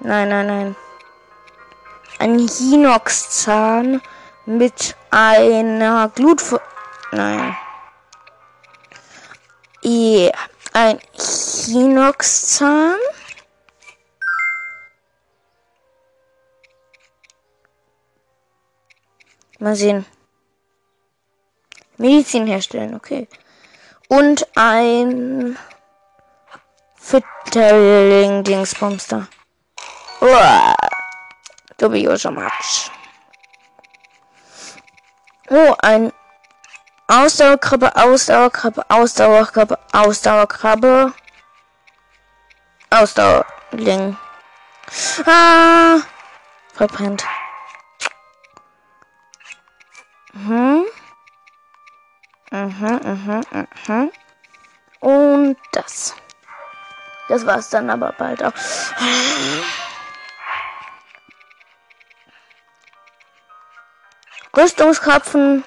Nein, 0.03 0.31
nein, 0.31 0.47
nein. 0.47 0.77
Ein 2.19 2.39
Hinox-Zahn 2.39 4.01
mit 4.47 4.97
einer 5.11 6.09
Glut... 6.15 6.43
Nein. 7.13 7.57
Ja, 9.83 10.33
ein 10.73 10.99
Hinox-Zahn. 11.13 12.97
Mal 19.59 19.77
sehen. 19.77 20.07
Medizin 21.99 22.47
herstellen, 22.47 22.95
okay. 22.95 23.29
Und 24.09 24.49
ein 24.57 25.59
Fitterling 30.21 30.75
Dingsbumster. 30.77 30.77
Dubioso 31.79 32.31
Matsch. 32.31 32.91
Oh, 35.49 35.75
ein 35.81 36.13
Ausdauerkrabbe, 37.09 37.97
Ausdauerkrabbe, 37.97 38.85
Ausdauerkrabbe, 38.89 39.79
Ausdauerkrabbe. 39.93 41.13
Ausdauerling. 42.91 44.17
Ah! 45.27 46.01
Verbrennt. 46.75 47.25
Mhm. 50.33 50.85
Mhm, 52.53 53.01
mhm, 53.05 53.67
mhm. 53.87 54.13
Und 55.01 55.57
das. 55.73 56.15
Das 57.29 57.47
war's 57.47 57.71
dann 57.71 57.91
aber 57.91 58.13
bald 58.13 58.43
auch. 58.43 58.53
Rüstungskapfen. 64.57 65.65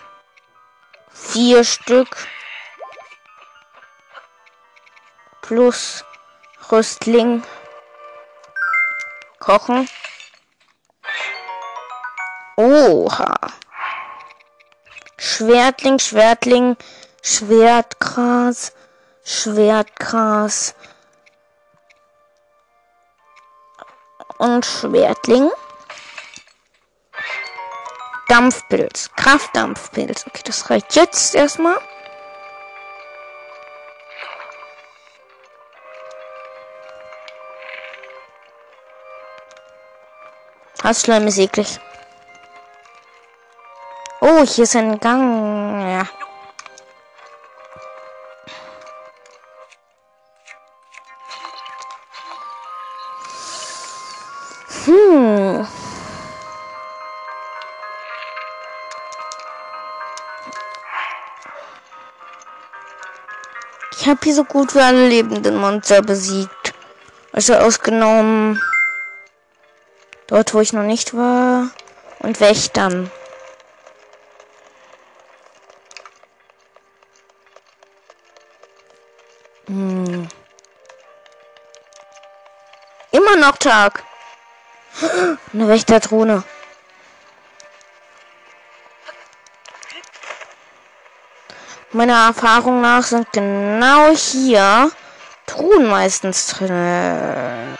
Vier 1.09 1.63
Stück. 1.63 2.27
Plus 5.41 6.03
Rüstling. 6.71 7.43
Kochen. 9.39 9.87
Oha. 12.57 13.33
Schwertling, 15.17 15.99
Schwertling, 15.99 16.75
Schwertgras, 17.21 18.73
Schwertgras 19.23 20.75
und 24.37 24.65
Schwertling. 24.65 25.49
Dampfpilz, 28.33 29.11
Kraftdampfpilz. 29.15 30.25
Okay, 30.25 30.41
das 30.43 30.67
reicht 30.67 30.95
jetzt 30.95 31.35
erstmal. 31.35 31.77
Hassschleim 40.83 41.27
ist 41.27 41.37
eklig. 41.37 41.79
Oh, 44.19 44.43
hier 44.43 44.63
ist 44.63 44.75
ein 44.77 44.99
Gang. 44.99 45.82
Ich 64.03 64.09
habe 64.09 64.19
hier 64.21 64.33
so 64.33 64.43
gut 64.43 64.75
wie 64.75 64.81
alle 64.81 65.07
lebenden 65.07 65.55
Monster 65.55 66.01
besiegt. 66.01 66.73
Also 67.31 67.53
ausgenommen 67.53 68.61
dort, 70.27 70.53
wo 70.53 70.59
ich 70.59 70.73
noch 70.73 70.83
nicht 70.83 71.15
war. 71.15 71.69
Und 72.19 72.41
Wächtern. 72.41 73.09
Hm. 79.67 80.27
Immer 83.11 83.35
noch 83.37 83.55
Tag. 83.55 84.03
Eine 85.53 85.69
Wächterdrohne. 85.69 86.43
Meiner 91.95 92.25
Erfahrung 92.25 92.81
nach 92.81 93.03
sind 93.03 93.31
genau 93.31 94.09
hier 94.15 94.91
Truhen 95.45 95.87
meistens 95.87 96.47
drin. 96.47 97.77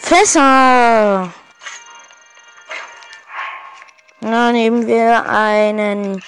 Fässer. 0.00 1.32
Na, 4.18 4.50
nehmen 4.50 4.88
wir 4.88 5.26
einen 5.28 6.24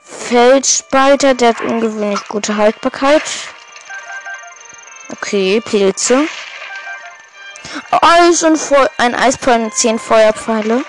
Feldspalter, 0.00 1.34
der 1.34 1.48
hat 1.50 1.60
ungewöhnlich 1.62 2.28
gute 2.28 2.56
Haltbarkeit. 2.56 3.22
Okay, 5.10 5.60
Pilze. 5.60 6.28
Eis 7.90 8.44
und 8.44 8.58
Feu 8.58 8.86
ein 8.98 9.16
Eispfeil 9.16 9.64
und 9.64 9.74
10 9.74 9.98
Feuerpfeile. 9.98 10.84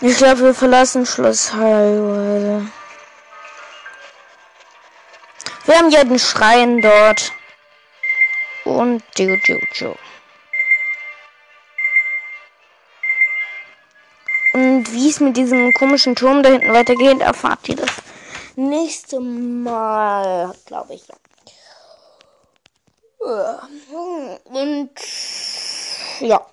Ich 0.00 0.16
glaube, 0.16 0.40
wir 0.42 0.54
verlassen 0.54 1.04
Schloss 1.04 1.52
Highway. 1.52 2.62
Wir 5.64 5.76
haben 5.76 5.90
ja 5.90 6.04
den 6.04 6.18
Schrein 6.18 6.80
dort. 6.80 7.32
Und 8.64 9.02
Jojo. 9.16 9.96
Und 14.52 14.92
wie 14.92 15.10
es 15.10 15.20
mit 15.20 15.36
diesem 15.36 15.72
komischen 15.72 16.14
Turm 16.14 16.42
da 16.42 16.50
hinten 16.50 16.72
weitergeht, 16.72 17.20
erfahrt 17.20 17.68
ihr 17.68 17.76
das 17.76 17.90
nächste 18.54 19.18
Mal, 19.18 20.54
glaube 20.66 20.94
ich. 20.94 21.02
Und 24.44 24.90
ja. 26.20 26.40